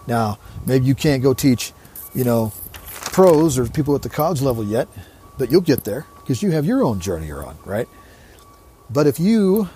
Now, 0.06 0.38
maybe 0.66 0.84
you 0.86 0.94
can't 0.94 1.22
go 1.22 1.34
teach, 1.34 1.72
you 2.14 2.24
know, 2.24 2.52
pros 2.72 3.58
or 3.58 3.66
people 3.66 3.94
at 3.94 4.02
the 4.02 4.08
college 4.08 4.40
level 4.40 4.64
yet, 4.64 4.88
but 5.38 5.50
you'll 5.50 5.60
get 5.60 5.84
there 5.84 6.06
because 6.16 6.42
you 6.42 6.50
have 6.52 6.64
your 6.64 6.82
own 6.84 7.00
journey 7.00 7.26
you're 7.26 7.44
on, 7.44 7.56
right? 7.64 7.88
But 8.88 9.06
if 9.06 9.20
you 9.20 9.68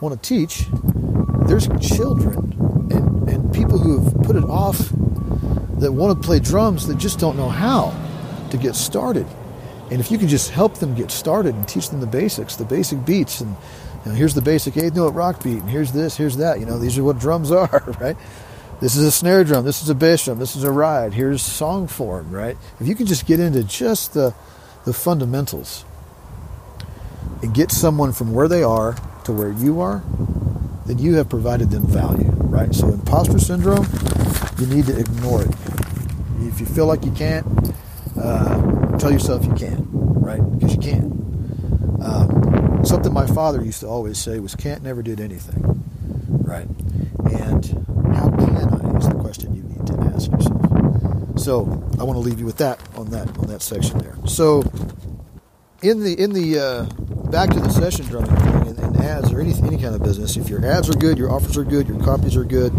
want 0.00 0.20
to 0.20 0.28
teach, 0.28 0.66
there's 1.46 1.68
children 1.80 2.36
and, 2.90 3.28
and 3.28 3.54
people 3.54 3.78
who 3.78 4.00
have 4.00 4.22
put 4.22 4.36
it 4.36 4.44
off 4.44 4.78
that 5.78 5.92
want 5.92 6.20
to 6.20 6.26
play 6.26 6.38
drums 6.38 6.86
that 6.86 6.98
just 6.98 7.18
don't 7.18 7.36
know 7.36 7.48
how 7.48 7.94
to 8.50 8.56
get 8.56 8.74
started. 8.74 9.26
And 9.90 10.00
if 10.00 10.10
you 10.10 10.18
can 10.18 10.28
just 10.28 10.50
help 10.50 10.76
them 10.76 10.94
get 10.94 11.10
started 11.10 11.54
and 11.54 11.66
teach 11.66 11.90
them 11.90 12.00
the 12.00 12.06
basics, 12.06 12.56
the 12.56 12.64
basic 12.64 13.04
beats, 13.04 13.40
and 13.40 13.56
you 14.04 14.12
know, 14.12 14.16
here's 14.16 14.34
the 14.34 14.42
basic 14.42 14.76
eighth 14.76 14.94
note 14.94 15.14
rock 15.14 15.42
beat, 15.42 15.58
and 15.58 15.68
here's 15.68 15.92
this, 15.92 16.16
here's 16.16 16.36
that. 16.36 16.60
You 16.60 16.66
know, 16.66 16.78
these 16.78 16.96
are 16.98 17.04
what 17.04 17.18
drums 17.18 17.50
are, 17.50 17.82
right? 18.00 18.16
This 18.80 18.96
is 18.96 19.04
a 19.04 19.12
snare 19.12 19.44
drum, 19.44 19.66
this 19.66 19.82
is 19.82 19.90
a 19.90 19.94
bass 19.94 20.24
drum, 20.24 20.38
this 20.38 20.56
is 20.56 20.64
a 20.64 20.72
ride. 20.72 21.12
Here's 21.12 21.42
song 21.42 21.86
form, 21.86 22.30
right? 22.30 22.56
If 22.80 22.88
you 22.88 22.94
can 22.94 23.04
just 23.06 23.26
get 23.26 23.38
into 23.38 23.62
just 23.62 24.14
the 24.14 24.34
the 24.86 24.94
fundamentals 24.94 25.84
and 27.42 27.54
get 27.54 27.70
someone 27.70 28.12
from 28.12 28.32
where 28.32 28.48
they 28.48 28.62
are 28.62 28.96
to 29.24 29.32
where 29.32 29.52
you 29.52 29.80
are, 29.80 30.02
then 30.86 30.98
you 30.98 31.16
have 31.16 31.28
provided 31.28 31.70
them 31.70 31.86
value, 31.86 32.30
right? 32.30 32.74
So 32.74 32.88
imposter 32.88 33.38
syndrome, 33.38 33.86
you 34.58 34.66
need 34.66 34.86
to 34.86 34.98
ignore 34.98 35.42
it. 35.42 35.54
If 36.40 36.58
you 36.58 36.64
feel 36.64 36.86
like 36.86 37.04
you 37.04 37.12
can't, 37.12 37.46
uh, 38.18 38.96
tell 38.96 39.12
yourself 39.12 39.44
you 39.44 39.52
can, 39.52 39.86
right? 39.90 40.40
Because 40.52 40.74
you 40.74 40.80
can. 40.80 42.00
Um, 42.02 42.80
something 42.84 43.12
my 43.12 43.26
father 43.26 43.62
used 43.62 43.80
to 43.80 43.86
always 43.86 44.16
say 44.16 44.38
was, 44.38 44.54
"Can't 44.54 44.82
never 44.82 45.02
did 45.02 45.20
anything," 45.20 45.84
right? 46.30 46.66
And 47.34 47.64
how 48.14 48.30
can 48.30 48.56
I 48.56 48.70
is 49.00 49.08
the 49.08 49.14
question 49.14 49.54
you 49.54 49.62
need 49.62 49.86
to 49.86 49.94
ask 50.14 50.30
yourself. 50.30 51.38
So 51.38 51.62
I 51.98 52.04
want 52.04 52.16
to 52.16 52.20
leave 52.20 52.38
you 52.38 52.46
with 52.46 52.58
that 52.58 52.80
on 52.96 53.10
that 53.10 53.28
on 53.38 53.46
that 53.46 53.62
section 53.62 53.98
there. 53.98 54.16
So 54.26 54.62
in 55.82 56.00
the 56.00 56.18
in 56.18 56.32
the 56.32 56.58
uh, 56.58 56.84
back 57.30 57.50
to 57.50 57.60
the 57.60 57.70
session 57.70 58.06
drumming 58.06 58.36
thing 58.36 58.68
and, 58.68 58.78
and, 58.78 58.96
ads 58.98 59.32
or 59.32 59.40
any 59.40 59.54
any 59.62 59.78
kind 59.78 59.94
of 59.94 60.02
business, 60.02 60.36
if 60.36 60.48
your 60.48 60.64
ads 60.64 60.90
are 60.90 60.94
good, 60.94 61.16
your 61.16 61.32
offers 61.32 61.56
are 61.56 61.64
good, 61.64 61.88
your 61.88 61.98
copies 62.00 62.36
are 62.36 62.44
good, 62.44 62.72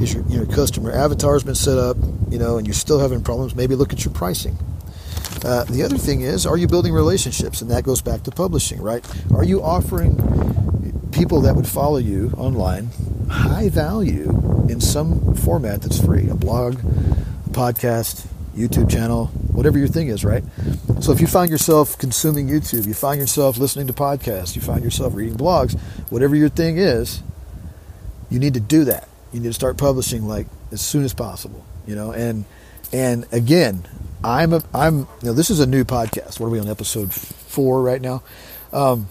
is 0.00 0.14
your, 0.14 0.46
customer 0.46 0.92
avatar 0.92 1.32
has 1.32 1.42
been 1.42 1.54
set 1.54 1.76
up, 1.76 1.96
you 2.30 2.38
know, 2.38 2.58
and 2.58 2.66
you're 2.66 2.74
still 2.74 3.00
having 3.00 3.22
problems, 3.22 3.54
maybe 3.54 3.74
look 3.74 3.92
at 3.92 4.04
your 4.04 4.14
pricing. 4.14 4.56
Uh, 5.44 5.64
the 5.64 5.82
other 5.82 5.98
thing 5.98 6.22
is, 6.22 6.46
are 6.46 6.56
you 6.56 6.66
building 6.66 6.92
relationships? 6.92 7.62
And 7.62 7.70
that 7.70 7.84
goes 7.84 8.02
back 8.02 8.22
to 8.24 8.30
publishing, 8.30 8.80
right? 8.80 9.04
Are 9.34 9.44
you 9.44 9.62
offering 9.62 10.16
people 11.12 11.40
that 11.42 11.54
would 11.56 11.66
follow 11.66 11.98
you 11.98 12.32
online 12.36 12.90
high 13.28 13.68
value 13.68 14.30
in 14.68 14.80
some 14.80 15.34
format 15.34 15.82
that's 15.82 16.04
free? 16.04 16.28
A 16.28 16.34
blog, 16.34 16.74
a 16.78 17.50
podcast, 17.50 18.26
YouTube 18.54 18.90
channel, 18.90 19.26
whatever 19.52 19.78
your 19.78 19.88
thing 19.88 20.08
is, 20.08 20.24
right? 20.24 20.42
So 21.00 21.12
if 21.12 21.20
you 21.20 21.26
find 21.26 21.50
yourself 21.50 21.96
consuming 21.98 22.48
YouTube, 22.48 22.86
you 22.86 22.94
find 22.94 23.20
yourself 23.20 23.58
listening 23.58 23.86
to 23.86 23.92
podcasts, 23.92 24.56
you 24.56 24.62
find 24.62 24.82
yourself 24.82 25.14
reading 25.14 25.36
blogs, 25.36 25.78
whatever 26.10 26.34
your 26.34 26.48
thing 26.48 26.76
is, 26.76 27.22
you 28.30 28.38
need 28.38 28.54
to 28.54 28.60
do 28.60 28.84
that. 28.84 29.08
You 29.32 29.40
need 29.40 29.48
to 29.48 29.54
start 29.54 29.76
publishing 29.76 30.26
like 30.26 30.46
as 30.72 30.80
soon 30.80 31.04
as 31.04 31.14
possible. 31.14 31.64
You 31.86 31.94
know, 31.94 32.12
and 32.12 32.44
and 32.92 33.26
again, 33.32 33.86
I'm 34.24 34.52
a 34.52 34.62
I'm 34.74 34.98
you 34.98 35.06
know 35.24 35.32
this 35.32 35.50
is 35.50 35.60
a 35.60 35.66
new 35.66 35.84
podcast. 35.84 36.40
What 36.40 36.46
are 36.46 36.50
we 36.50 36.58
on 36.58 36.68
episode 36.68 37.12
four 37.12 37.82
right 37.82 38.00
now? 38.00 38.22
Um, 38.72 39.08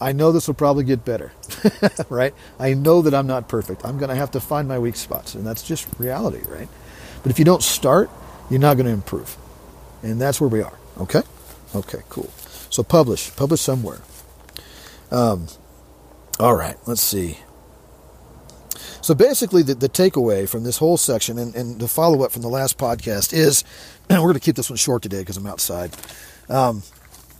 I 0.00 0.12
know 0.12 0.30
this 0.32 0.46
will 0.46 0.54
probably 0.54 0.84
get 0.84 1.04
better, 1.04 1.32
right? 2.08 2.34
I 2.58 2.74
know 2.74 3.02
that 3.02 3.14
I'm 3.14 3.26
not 3.26 3.48
perfect. 3.48 3.84
I'm 3.84 3.98
going 3.98 4.10
to 4.10 4.14
have 4.14 4.30
to 4.32 4.40
find 4.40 4.68
my 4.68 4.78
weak 4.78 4.96
spots, 4.96 5.34
and 5.34 5.46
that's 5.46 5.62
just 5.62 5.88
reality, 5.98 6.42
right? 6.48 6.68
But 7.22 7.30
if 7.30 7.38
you 7.38 7.44
don't 7.44 7.62
start, 7.62 8.08
you're 8.48 8.60
not 8.60 8.74
going 8.74 8.86
to 8.86 8.92
improve, 8.92 9.36
and 10.02 10.20
that's 10.20 10.40
where 10.40 10.48
we 10.48 10.62
are. 10.62 10.78
Okay, 11.00 11.22
okay, 11.74 11.98
cool. 12.08 12.30
So 12.70 12.82
publish, 12.82 13.34
publish 13.34 13.60
somewhere. 13.60 13.98
Um, 15.10 15.46
all 16.38 16.54
right, 16.54 16.76
let's 16.86 17.00
see. 17.00 17.38
So 19.00 19.14
basically, 19.14 19.62
the, 19.62 19.74
the 19.74 19.88
takeaway 19.88 20.48
from 20.48 20.64
this 20.64 20.78
whole 20.78 20.96
section 20.96 21.38
and, 21.38 21.54
and 21.54 21.80
the 21.80 21.88
follow 21.88 22.22
up 22.22 22.30
from 22.32 22.42
the 22.42 22.48
last 22.48 22.78
podcast 22.78 23.32
is, 23.32 23.64
and 24.08 24.18
we're 24.22 24.28
going 24.28 24.34
to 24.34 24.40
keep 24.40 24.56
this 24.56 24.70
one 24.70 24.76
short 24.76 25.02
today 25.02 25.20
because 25.20 25.36
I'm 25.36 25.46
outside. 25.46 25.92
Um, 26.48 26.82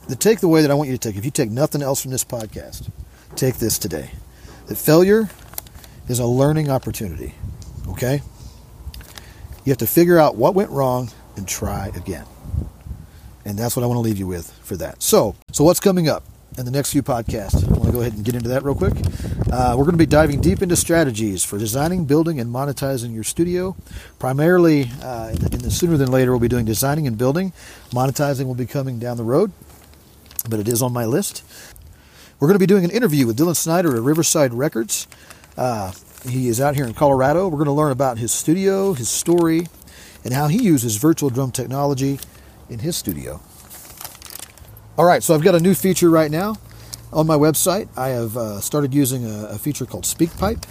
the 0.09 0.17
takeaway 0.17 0.63
that 0.63 0.71
I 0.71 0.75
want 0.75 0.89
you 0.89 0.97
to 0.97 1.09
take, 1.09 1.17
if 1.17 1.25
you 1.25 1.31
take 1.31 1.51
nothing 1.51 1.83
else 1.83 2.03
from 2.03 2.11
this 2.11 2.25
podcast, 2.25 2.91
take 3.37 3.57
this 3.57 3.79
today. 3.79 4.11
That 4.67 4.77
failure 4.77 5.29
is 6.09 6.19
a 6.19 6.27
learning 6.27 6.71
opportunity. 6.71 7.35
Okay? 7.89 8.23
You 9.65 9.71
have 9.71 9.79
to 9.79 9.87
figure 9.87 10.19
out 10.19 10.37
what 10.37 10.55
went 10.55 10.71
wrong 10.71 11.11
and 11.37 11.47
try 11.47 11.89
again. 11.95 12.25
And 13.45 13.59
that's 13.59 13.77
what 13.77 13.83
I 13.83 13.87
want 13.87 13.97
to 13.97 14.03
leave 14.03 14.19
you 14.19 14.27
with 14.27 14.51
for 14.63 14.77
that. 14.77 15.03
So, 15.03 15.37
so 15.53 15.65
what's 15.65 15.81
coming 15.81 16.09
up? 16.09 16.25
in 16.59 16.65
the 16.65 16.71
next 16.71 16.93
few 16.93 17.03
podcasts. 17.03 17.65
I 17.65 17.73
want 17.73 17.85
to 17.85 17.93
go 17.93 18.01
ahead 18.01 18.15
and 18.15 18.25
get 18.25 18.35
into 18.35 18.49
that 18.49 18.65
real 18.65 18.75
quick. 18.75 18.95
Uh, 19.53 19.75
we're 19.77 19.85
going 19.85 19.93
to 19.93 19.99
be 19.99 20.07
diving 20.07 20.41
deep 20.41 20.61
into 20.61 20.77
strategies 20.77 21.45
for 21.45 21.59
designing, 21.59 22.05
building, 22.05 22.41
and 22.41 22.53
monetizing 22.53 23.15
your 23.15 23.25
studio. 23.25 23.77
Primarily, 24.19 24.91
uh, 25.03 25.31
in 25.31 25.59
the 25.61 25.71
sooner 25.71 25.97
than 25.97 26.11
later, 26.11 26.33
we'll 26.33 26.41
be 26.41 26.49
doing 26.49 26.65
designing 26.65 27.07
and 27.07 27.17
building. 27.17 27.53
Monetizing 27.91 28.47
will 28.47 28.55
be 28.55 28.67
coming 28.67 28.99
down 28.99 29.17
the 29.17 29.25
road, 29.25 29.53
but 30.49 30.61
it 30.61 30.69
is 30.69 30.83
on 30.83 30.93
my 30.93 31.05
list. 31.05 31.43
We're 32.39 32.49
going 32.49 32.55
to 32.55 32.61
be 32.61 32.67
doing 32.67 32.85
an 32.85 32.91
interview 32.91 33.27
with 33.27 33.39
Dylan 33.39 33.57
Snyder 33.57 33.97
at 33.97 34.03
Riverside 34.03 34.55
Records. 34.55 35.09
Uh, 35.57 35.93
he 36.29 36.49
is 36.49 36.61
out 36.61 36.77
here 36.77 36.85
in 36.85 36.95
Colorado. 36.95 37.49
We're 37.49 37.59
going 37.59 37.67
to 37.67 37.73
learn 37.73 37.93
about 37.93 38.19
his 38.19 38.33
studio, 38.33 38.93
his 38.93 39.09
story, 39.09 39.67
and 40.25 40.35
how 40.35 40.49
he 40.49 40.63
uses 40.63 40.97
virtual 40.97 41.31
drum 41.31 41.51
technology 41.51 42.21
in 42.69 42.81
his 42.81 42.97
studio. 42.97 43.41
All 44.97 45.05
right, 45.05 45.23
so 45.23 45.35
I've 45.35 45.43
got 45.43 45.55
a 45.55 45.61
new 45.61 45.75
feature 45.75 46.11
right 46.11 46.31
now 46.31 46.57
on 47.13 47.27
my 47.27 47.37
website. 47.37 47.89
I 47.97 48.09
have 48.09 48.37
uh, 48.37 48.61
started 48.61 48.93
using 48.93 49.25
a, 49.25 49.47
a, 49.47 49.59
feature 49.59 49.87
called 49.87 50.05
SpeakPipe. 50.05 50.65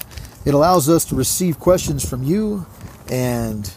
It 0.45 0.53
allows 0.53 0.89
us 0.89 1.06
to 1.06 1.15
receive 1.15 1.60
questions 1.60 2.08
from 2.08 2.23
you 2.23 2.65
and 3.10 3.71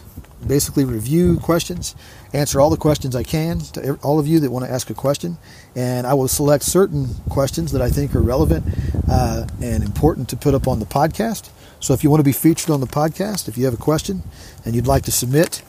basically 0.47 0.85
review 0.85 1.37
questions, 1.37 1.95
answer 2.33 2.59
all 2.59 2.69
the 2.69 2.77
questions 2.77 3.15
I 3.15 3.23
can 3.23 3.59
to 3.59 3.95
all 4.03 4.19
of 4.19 4.27
you 4.27 4.39
that 4.39 4.51
want 4.51 4.65
to 4.65 4.71
ask 4.71 4.89
a 4.89 4.93
question, 4.93 5.37
and 5.75 6.05
I 6.07 6.13
will 6.13 6.27
select 6.27 6.63
certain 6.63 7.07
questions 7.29 7.71
that 7.71 7.81
I 7.81 7.89
think 7.89 8.15
are 8.15 8.21
relevant 8.21 8.65
uh, 9.09 9.47
and 9.61 9.83
important 9.83 10.29
to 10.29 10.37
put 10.37 10.53
up 10.53 10.67
on 10.67 10.79
the 10.79 10.85
podcast. 10.85 11.49
So 11.79 11.93
if 11.93 12.03
you 12.03 12.09
want 12.09 12.19
to 12.19 12.25
be 12.25 12.31
featured 12.31 12.69
on 12.69 12.79
the 12.79 12.87
podcast, 12.87 13.47
if 13.47 13.57
you 13.57 13.65
have 13.65 13.73
a 13.73 13.77
question 13.77 14.23
and 14.65 14.75
you'd 14.75 14.87
like 14.87 15.03
to 15.03 15.11
submit 15.11 15.63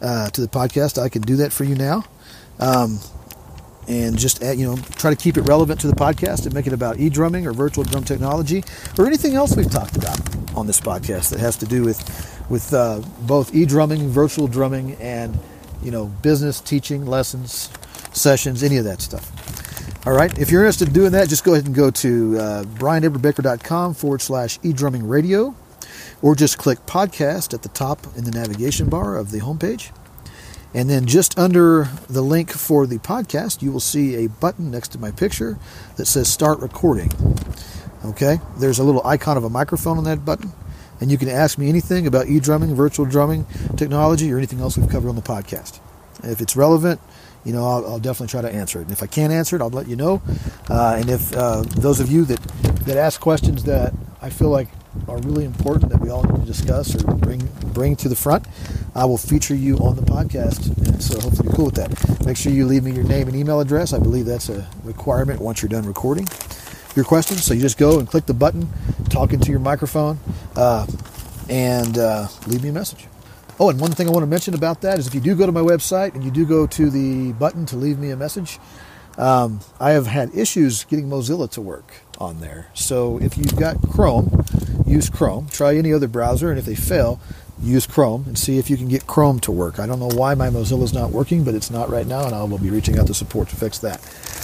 uh, 0.00 0.30
to 0.30 0.40
the 0.40 0.48
podcast, 0.48 1.02
I 1.02 1.08
can 1.08 1.22
do 1.22 1.36
that 1.36 1.52
for 1.52 1.64
you 1.64 1.74
now. 1.74 2.04
Um, 2.60 3.00
and 3.88 4.18
just 4.18 4.42
add, 4.42 4.58
you 4.58 4.66
know 4.66 4.76
try 4.96 5.10
to 5.10 5.16
keep 5.16 5.36
it 5.36 5.42
relevant 5.42 5.80
to 5.80 5.86
the 5.86 5.94
podcast 5.94 6.44
and 6.44 6.54
make 6.54 6.66
it 6.66 6.72
about 6.72 6.98
e-drumming 6.98 7.46
or 7.46 7.52
virtual 7.52 7.84
drum 7.84 8.04
technology 8.04 8.62
or 8.98 9.06
anything 9.06 9.34
else 9.34 9.56
we've 9.56 9.70
talked 9.70 9.96
about 9.96 10.20
on 10.54 10.66
this 10.66 10.80
podcast 10.80 11.30
that 11.30 11.40
has 11.40 11.56
to 11.56 11.66
do 11.66 11.84
with 11.84 12.37
with 12.48 12.72
uh, 12.72 13.00
both 13.22 13.54
e-drumming, 13.54 14.08
virtual 14.08 14.48
drumming, 14.48 14.92
and 14.94 15.38
you 15.82 15.90
know 15.90 16.06
business 16.06 16.60
teaching 16.60 17.06
lessons, 17.06 17.70
sessions, 18.12 18.62
any 18.62 18.76
of 18.76 18.84
that 18.84 19.00
stuff. 19.00 19.32
All 20.06 20.12
right, 20.12 20.36
if 20.38 20.50
you're 20.50 20.62
interested 20.62 20.88
in 20.88 20.94
doing 20.94 21.12
that, 21.12 21.28
just 21.28 21.44
go 21.44 21.52
ahead 21.52 21.66
and 21.66 21.74
go 21.74 21.90
to 21.90 22.38
uh, 22.38 22.64
brianedwardbaker.com 22.64 23.94
forward 23.94 24.22
slash 24.22 24.58
e-drumming 24.62 25.06
radio, 25.06 25.54
or 26.22 26.34
just 26.34 26.58
click 26.58 26.78
podcast 26.86 27.52
at 27.52 27.62
the 27.62 27.68
top 27.68 28.06
in 28.16 28.24
the 28.24 28.30
navigation 28.30 28.88
bar 28.88 29.16
of 29.16 29.30
the 29.30 29.40
homepage 29.40 29.90
and 30.74 30.90
then 30.90 31.06
just 31.06 31.38
under 31.38 31.84
the 32.08 32.22
link 32.22 32.50
for 32.50 32.86
the 32.86 32.98
podcast, 32.98 33.62
you 33.62 33.72
will 33.72 33.80
see 33.80 34.24
a 34.24 34.28
button 34.28 34.70
next 34.70 34.88
to 34.88 34.98
my 34.98 35.10
picture 35.10 35.58
that 35.96 36.06
says 36.06 36.28
Start 36.28 36.60
Recording. 36.60 37.10
Okay, 38.04 38.38
there's 38.58 38.78
a 38.78 38.84
little 38.84 39.04
icon 39.06 39.36
of 39.36 39.44
a 39.44 39.50
microphone 39.50 39.98
on 39.98 40.04
that 40.04 40.24
button, 40.24 40.52
and 41.00 41.10
you 41.10 41.18
can 41.18 41.28
ask 41.28 41.58
me 41.58 41.68
anything 41.68 42.06
about 42.06 42.28
e 42.28 42.40
drumming, 42.40 42.74
virtual 42.74 43.06
drumming 43.06 43.46
technology, 43.76 44.32
or 44.32 44.38
anything 44.38 44.60
else 44.60 44.76
we've 44.76 44.88
covered 44.88 45.08
on 45.08 45.16
the 45.16 45.22
podcast. 45.22 45.80
If 46.24 46.40
it's 46.40 46.56
relevant, 46.56 47.00
you 47.44 47.52
know, 47.52 47.64
I'll, 47.64 47.86
I'll, 47.86 47.98
definitely 47.98 48.28
try 48.28 48.42
to 48.42 48.50
answer 48.50 48.80
it. 48.80 48.82
And 48.82 48.90
if 48.90 49.02
I 49.02 49.06
can't 49.06 49.32
answer 49.32 49.56
it, 49.56 49.62
I'll 49.62 49.70
let 49.70 49.88
you 49.88 49.96
know. 49.96 50.20
Uh, 50.68 50.96
and 50.98 51.08
if 51.08 51.34
uh, 51.34 51.62
those 51.76 52.00
of 52.00 52.10
you 52.10 52.24
that, 52.24 52.40
that 52.84 52.96
ask 52.96 53.20
questions 53.20 53.64
that 53.64 53.94
I 54.20 54.30
feel 54.30 54.50
like 54.50 54.68
are 55.06 55.18
really 55.18 55.44
important 55.44 55.92
that 55.92 56.00
we 56.00 56.10
all 56.10 56.24
need 56.24 56.40
to 56.40 56.46
discuss 56.46 56.94
or 56.96 57.14
bring 57.14 57.48
bring 57.72 57.94
to 57.96 58.08
the 58.08 58.16
front, 58.16 58.46
I 58.94 59.04
will 59.04 59.18
feature 59.18 59.54
you 59.54 59.76
on 59.78 59.94
the 59.94 60.02
podcast. 60.02 60.76
And 60.88 61.02
so 61.02 61.20
hopefully 61.20 61.48
you're 61.48 61.54
cool 61.54 61.66
with 61.66 61.76
that. 61.76 62.26
Make 62.26 62.36
sure 62.36 62.52
you 62.52 62.66
leave 62.66 62.82
me 62.82 62.92
your 62.92 63.04
name 63.04 63.28
and 63.28 63.36
email 63.36 63.60
address. 63.60 63.92
I 63.92 63.98
believe 63.98 64.26
that's 64.26 64.48
a 64.48 64.68
requirement 64.82 65.40
once 65.40 65.62
you're 65.62 65.68
done 65.68 65.86
recording 65.86 66.26
your 66.96 67.04
questions. 67.04 67.44
So 67.44 67.54
you 67.54 67.60
just 67.60 67.78
go 67.78 67.98
and 67.98 68.08
click 68.08 68.26
the 68.26 68.34
button, 68.34 68.68
talk 69.08 69.32
into 69.32 69.50
your 69.50 69.60
microphone, 69.60 70.18
uh, 70.56 70.86
and 71.48 71.96
uh, 71.98 72.28
leave 72.46 72.62
me 72.62 72.70
a 72.70 72.72
message. 72.72 73.06
Oh, 73.60 73.70
and 73.70 73.80
one 73.80 73.90
thing 73.90 74.06
I 74.06 74.10
want 74.10 74.22
to 74.22 74.28
mention 74.28 74.54
about 74.54 74.82
that 74.82 74.98
is 74.98 75.06
if 75.08 75.14
you 75.14 75.20
do 75.20 75.34
go 75.34 75.44
to 75.46 75.52
my 75.52 75.60
website 75.60 76.14
and 76.14 76.22
you 76.22 76.30
do 76.30 76.46
go 76.46 76.66
to 76.66 76.90
the 76.90 77.32
button 77.32 77.66
to 77.66 77.76
leave 77.76 77.98
me 77.98 78.10
a 78.10 78.16
message, 78.16 78.58
um, 79.16 79.60
I 79.80 79.90
have 79.90 80.06
had 80.06 80.32
issues 80.32 80.84
getting 80.84 81.08
Mozilla 81.08 81.50
to 81.50 81.60
work 81.60 81.92
on 82.18 82.40
there. 82.40 82.68
So 82.74 83.18
if 83.18 83.36
you've 83.36 83.56
got 83.56 83.76
Chrome, 83.90 84.44
use 84.86 85.10
Chrome. 85.10 85.48
Try 85.48 85.76
any 85.76 85.92
other 85.92 86.06
browser, 86.06 86.50
and 86.50 86.58
if 86.58 86.66
they 86.66 86.76
fail, 86.76 87.20
use 87.62 87.86
Chrome 87.86 88.24
and 88.26 88.38
see 88.38 88.58
if 88.58 88.70
you 88.70 88.76
can 88.76 88.88
get 88.88 89.06
Chrome 89.06 89.40
to 89.40 89.52
work. 89.52 89.78
I 89.78 89.86
don't 89.86 89.98
know 89.98 90.10
why 90.14 90.34
my 90.34 90.48
Mozilla 90.48 90.82
is 90.82 90.92
not 90.92 91.10
working, 91.10 91.44
but 91.44 91.54
it's 91.54 91.70
not 91.70 91.90
right 91.90 92.06
now, 92.06 92.24
and 92.24 92.34
I 92.34 92.42
will 92.44 92.58
be 92.58 92.70
reaching 92.70 92.98
out 92.98 93.06
to 93.08 93.14
support 93.14 93.48
to 93.48 93.56
fix 93.56 93.78
that. 93.78 94.00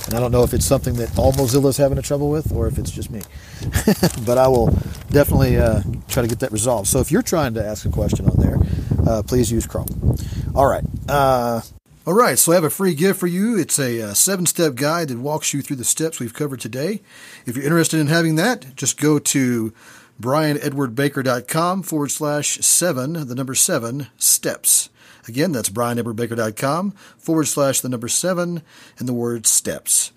And 0.07 0.14
I 0.14 0.20
don't 0.20 0.33
know 0.33 0.42
if 0.42 0.53
it's 0.53 0.66
something 0.66 0.94
that 0.94 1.16
all 1.18 1.33
Mozilla 1.33 1.68
is 1.68 1.77
having 1.77 1.98
a 1.98 2.03
trouble 2.03 2.29
with 2.29 2.53
or 2.53 2.66
if 2.66 2.79
it's 2.79 2.90
just 2.90 3.11
me. 3.11 3.22
but 4.27 4.38
I 4.38 4.48
will 4.48 4.66
definitely 5.11 5.57
uh, 5.57 5.83
try 6.09 6.22
to 6.22 6.29
get 6.29 6.40
that 6.40 6.53
resolved. 6.53 6.88
So 6.88 7.00
if 7.00 7.11
you're 7.11 7.22
trying 7.22 7.55
to 7.55 7.64
ask 7.64 7.87
a 7.87 7.90
question 7.90 8.27
on 8.27 8.37
there, 8.37 8.59
uh, 9.07 9.22
please 9.22 9.50
use 9.50 9.66
Chrome. 9.66 10.16
All 10.55 10.66
right. 10.66 10.85
Uh, 11.09 11.62
all 12.07 12.12
right, 12.12 12.38
so 12.38 12.53
I 12.53 12.57
have 12.57 12.64
a 12.64 12.70
free 12.70 12.94
gift 12.94 13.18
for 13.18 13.27
you. 13.27 13.59
It's 13.59 13.79
a, 13.79 14.00
a 14.00 14.09
uh, 14.09 14.14
seven 14.14 14.44
step 14.44 14.74
guide 14.74 15.09
that 15.09 15.18
walks 15.18 15.55
you 15.55 15.62
through 15.62 15.77
the 15.77 15.85
steps 15.85 16.20
we've 16.20 16.35
covered 16.35 16.61
today. 16.61 17.00
If 17.46 17.57
you're 17.57 17.64
interested 17.64 17.98
in 17.98 18.09
having 18.09 18.35
that, 18.35 18.77
just 18.77 19.00
go 19.00 19.18
to 19.18 19.72
brianedwardbaker.com 20.20 21.83
forward 21.83 22.11
slash 22.11 22.59
seven, 22.59 23.12
the 23.27 23.35
number 23.35 23.55
seven, 23.55 24.09
steps. 24.16 24.90
Again, 25.27 25.53
that's 25.53 25.70
brianedwardbaker.com 25.70 26.92
forward 27.18 27.46
slash 27.46 27.81
the 27.81 27.88
number 27.88 28.09
seven 28.09 28.62
and 28.98 29.09
the 29.09 29.12
word 29.12 29.46
steps. 29.46 30.12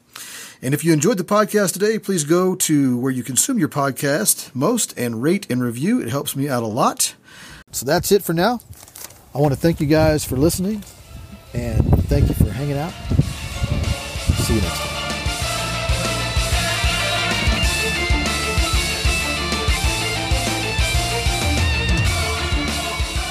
And 0.62 0.74
if 0.74 0.84
you 0.84 0.92
enjoyed 0.92 1.18
the 1.18 1.24
podcast 1.24 1.74
today, 1.74 2.00
please 2.00 2.24
go 2.24 2.56
to 2.56 2.98
where 2.98 3.12
you 3.12 3.24
consume 3.24 3.60
your 3.60 3.70
podcast 3.70 4.54
most 4.56 4.98
and 4.98 5.22
rate 5.22 5.50
and 5.50 5.62
review. 5.62 6.02
It 6.02 6.10
helps 6.10 6.36
me 6.36 6.50
out 6.50 6.64
a 6.64 6.68
lot. 6.68 7.16
So 7.72 7.86
that's 7.86 8.12
it 8.12 8.24
for 8.24 8.34
now. 8.34 8.60
I 9.36 9.40
want 9.40 9.54
to 9.54 9.60
thank 9.60 9.80
you 9.80 9.88
guys 9.88 10.26
for 10.26 10.36
listening. 10.36 10.84
And 11.54 11.86
thank 12.06 12.28
you 12.28 12.36
for 12.36 12.50
hanging 12.50 12.78
out. 12.78 12.92
See 14.44 14.56
you 14.56 14.62
next 14.62 14.80
time. 14.80 14.97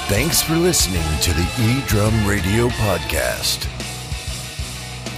Thanks 0.07 0.41
for 0.41 0.55
listening 0.55 1.03
to 1.19 1.33
the 1.33 1.43
eDrum 1.67 2.25
Radio 2.25 2.69
Podcast. 2.69 3.67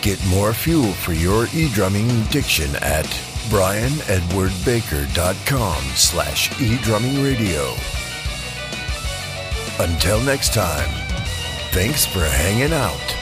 Get 0.02 0.20
more 0.26 0.52
fuel 0.52 0.94
for 0.94 1.14
your 1.14 1.48
e-drumming 1.54 2.24
diction 2.32 2.76
at 2.78 3.06
brianedwardbaker.com 3.50 5.84
slash 5.96 6.50
eDrummingRadio. 6.52 7.78
Until 9.80 10.20
next 10.22 10.56
time. 10.56 10.90
Thanks 11.72 12.08
for 12.08 12.22
hanging 12.22 12.74
out. 12.74 13.19